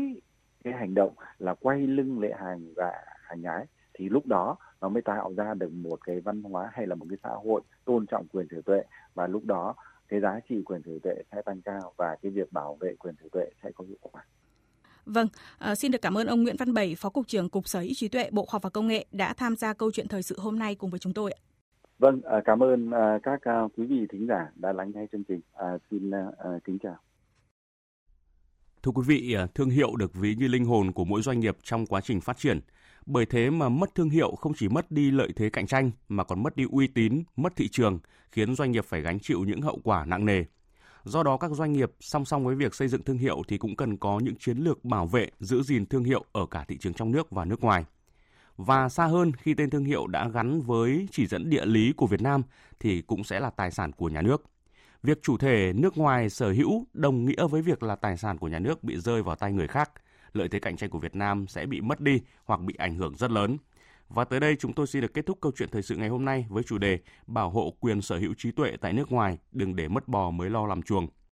cái 0.64 0.74
hành 0.74 0.94
động 0.94 1.12
là 1.38 1.54
quay 1.54 1.86
lưng 1.86 2.20
lệ 2.20 2.32
hàng 2.38 2.74
giả 2.76 2.92
hàng 3.22 3.40
nhái 3.40 3.66
thì 3.94 4.08
lúc 4.08 4.26
đó 4.26 4.56
nó 4.80 4.88
mới 4.88 5.02
tạo 5.02 5.34
ra 5.36 5.54
được 5.54 5.72
một 5.72 5.98
cái 6.06 6.20
văn 6.20 6.42
hóa 6.42 6.70
hay 6.72 6.86
là 6.86 6.94
một 6.94 7.06
cái 7.08 7.18
xã 7.22 7.30
hội 7.30 7.60
tôn 7.84 8.06
trọng 8.06 8.26
quyền 8.32 8.46
sở 8.50 8.60
tuệ 8.64 8.82
và 9.14 9.26
lúc 9.26 9.44
đó 9.44 9.74
cái 10.08 10.20
giá 10.20 10.40
trị 10.48 10.62
quyền 10.64 10.82
sở 10.82 10.92
tuệ 11.02 11.14
sẽ 11.32 11.42
tăng 11.42 11.62
cao 11.62 11.92
và 11.96 12.16
cái 12.22 12.32
việc 12.32 12.52
bảo 12.52 12.76
vệ 12.80 12.94
quyền 12.98 13.14
sở 13.22 13.28
tuệ 13.32 13.50
sẽ 13.62 13.70
có 13.74 13.84
hiệu 13.88 13.98
quả. 14.00 14.24
Vâng, 15.06 15.28
à, 15.58 15.74
xin 15.74 15.90
được 15.92 16.02
cảm 16.02 16.18
ơn 16.18 16.26
ông 16.26 16.42
Nguyễn 16.42 16.56
Văn 16.58 16.74
Bảy, 16.74 16.94
Phó 16.98 17.10
Cục 17.10 17.26
trưởng 17.26 17.48
Cục 17.48 17.68
Sở 17.68 17.80
hữu 17.80 17.92
trí 17.94 18.08
tuệ 18.08 18.30
Bộ 18.30 18.44
Khoa 18.44 18.52
học 18.52 18.62
và 18.62 18.70
Công 18.70 18.86
nghệ 18.86 19.06
đã 19.12 19.34
tham 19.34 19.56
gia 19.56 19.72
câu 19.72 19.90
chuyện 19.92 20.08
thời 20.08 20.22
sự 20.22 20.36
hôm 20.38 20.58
nay 20.58 20.74
cùng 20.74 20.90
với 20.90 20.98
chúng 20.98 21.14
tôi. 21.14 21.34
Vâng, 21.98 22.20
à, 22.24 22.40
cảm 22.44 22.62
ơn 22.62 22.90
à, 22.90 23.18
các 23.22 23.40
quý 23.76 23.86
vị 23.86 24.06
thính 24.12 24.26
giả 24.26 24.50
đã 24.54 24.72
lắng 24.72 24.92
nghe 24.94 25.06
chương 25.12 25.24
trình. 25.24 25.40
À, 25.52 25.78
xin 25.90 26.10
kính 26.64 26.78
chào. 26.78 26.96
Thưa 28.82 28.92
quý 28.92 29.02
vị, 29.06 29.34
à, 29.34 29.46
thương 29.54 29.70
hiệu 29.70 29.96
được 29.96 30.14
ví 30.14 30.34
như 30.34 30.48
linh 30.48 30.64
hồn 30.64 30.92
của 30.92 31.04
mỗi 31.04 31.22
doanh 31.22 31.40
nghiệp 31.40 31.56
trong 31.62 31.86
quá 31.86 32.00
trình 32.00 32.20
phát 32.20 32.38
triển. 32.38 32.60
Bởi 33.06 33.26
thế 33.26 33.50
mà 33.50 33.68
mất 33.68 33.94
thương 33.94 34.10
hiệu 34.10 34.34
không 34.34 34.52
chỉ 34.54 34.68
mất 34.68 34.90
đi 34.90 35.10
lợi 35.10 35.28
thế 35.36 35.50
cạnh 35.50 35.66
tranh 35.66 35.90
mà 36.08 36.24
còn 36.24 36.42
mất 36.42 36.56
đi 36.56 36.64
uy 36.70 36.86
tín, 36.86 37.22
mất 37.36 37.56
thị 37.56 37.68
trường, 37.68 37.98
khiến 38.32 38.54
doanh 38.54 38.72
nghiệp 38.72 38.84
phải 38.84 39.02
gánh 39.02 39.20
chịu 39.20 39.44
những 39.44 39.62
hậu 39.62 39.80
quả 39.84 40.04
nặng 40.04 40.24
nề. 40.24 40.44
Do 41.04 41.22
đó 41.22 41.36
các 41.36 41.50
doanh 41.50 41.72
nghiệp 41.72 41.90
song 42.00 42.24
song 42.24 42.44
với 42.44 42.54
việc 42.54 42.74
xây 42.74 42.88
dựng 42.88 43.02
thương 43.02 43.18
hiệu 43.18 43.42
thì 43.48 43.58
cũng 43.58 43.76
cần 43.76 43.96
có 43.96 44.20
những 44.20 44.36
chiến 44.36 44.58
lược 44.58 44.84
bảo 44.84 45.06
vệ, 45.06 45.28
giữ 45.40 45.62
gìn 45.62 45.86
thương 45.86 46.04
hiệu 46.04 46.24
ở 46.32 46.46
cả 46.46 46.64
thị 46.68 46.78
trường 46.80 46.94
trong 46.94 47.12
nước 47.12 47.30
và 47.30 47.44
nước 47.44 47.60
ngoài. 47.60 47.84
Và 48.56 48.88
xa 48.88 49.06
hơn 49.06 49.32
khi 49.32 49.54
tên 49.54 49.70
thương 49.70 49.84
hiệu 49.84 50.06
đã 50.06 50.28
gắn 50.28 50.60
với 50.60 51.08
chỉ 51.10 51.26
dẫn 51.26 51.50
địa 51.50 51.66
lý 51.66 51.92
của 51.92 52.06
Việt 52.06 52.22
Nam 52.22 52.42
thì 52.80 53.02
cũng 53.02 53.24
sẽ 53.24 53.40
là 53.40 53.50
tài 53.50 53.70
sản 53.70 53.92
của 53.92 54.08
nhà 54.08 54.22
nước. 54.22 54.44
Việc 55.02 55.22
chủ 55.22 55.36
thể 55.36 55.72
nước 55.72 55.98
ngoài 55.98 56.30
sở 56.30 56.52
hữu 56.52 56.86
đồng 56.92 57.24
nghĩa 57.24 57.46
với 57.46 57.62
việc 57.62 57.82
là 57.82 57.96
tài 57.96 58.16
sản 58.16 58.38
của 58.38 58.48
nhà 58.48 58.58
nước 58.58 58.84
bị 58.84 58.96
rơi 58.96 59.22
vào 59.22 59.36
tay 59.36 59.52
người 59.52 59.68
khác– 59.68 59.90
lợi 60.32 60.48
thế 60.48 60.58
cạnh 60.58 60.76
tranh 60.76 60.90
của 60.90 60.98
Việt 60.98 61.16
Nam 61.16 61.46
sẽ 61.46 61.66
bị 61.66 61.80
mất 61.80 62.00
đi 62.00 62.20
hoặc 62.44 62.60
bị 62.60 62.74
ảnh 62.78 62.94
hưởng 62.94 63.16
rất 63.16 63.30
lớn. 63.30 63.56
Và 64.08 64.24
tới 64.24 64.40
đây 64.40 64.56
chúng 64.56 64.72
tôi 64.72 64.86
xin 64.86 65.02
được 65.02 65.14
kết 65.14 65.26
thúc 65.26 65.38
câu 65.40 65.52
chuyện 65.56 65.68
thời 65.72 65.82
sự 65.82 65.96
ngày 65.96 66.08
hôm 66.08 66.24
nay 66.24 66.46
với 66.48 66.62
chủ 66.62 66.78
đề 66.78 66.98
Bảo 67.26 67.50
hộ 67.50 67.74
quyền 67.80 68.02
sở 68.02 68.18
hữu 68.18 68.34
trí 68.34 68.50
tuệ 68.50 68.76
tại 68.80 68.92
nước 68.92 69.12
ngoài, 69.12 69.38
đừng 69.52 69.76
để 69.76 69.88
mất 69.88 70.08
bò 70.08 70.30
mới 70.30 70.50
lo 70.50 70.66
làm 70.66 70.82
chuồng. 70.82 71.08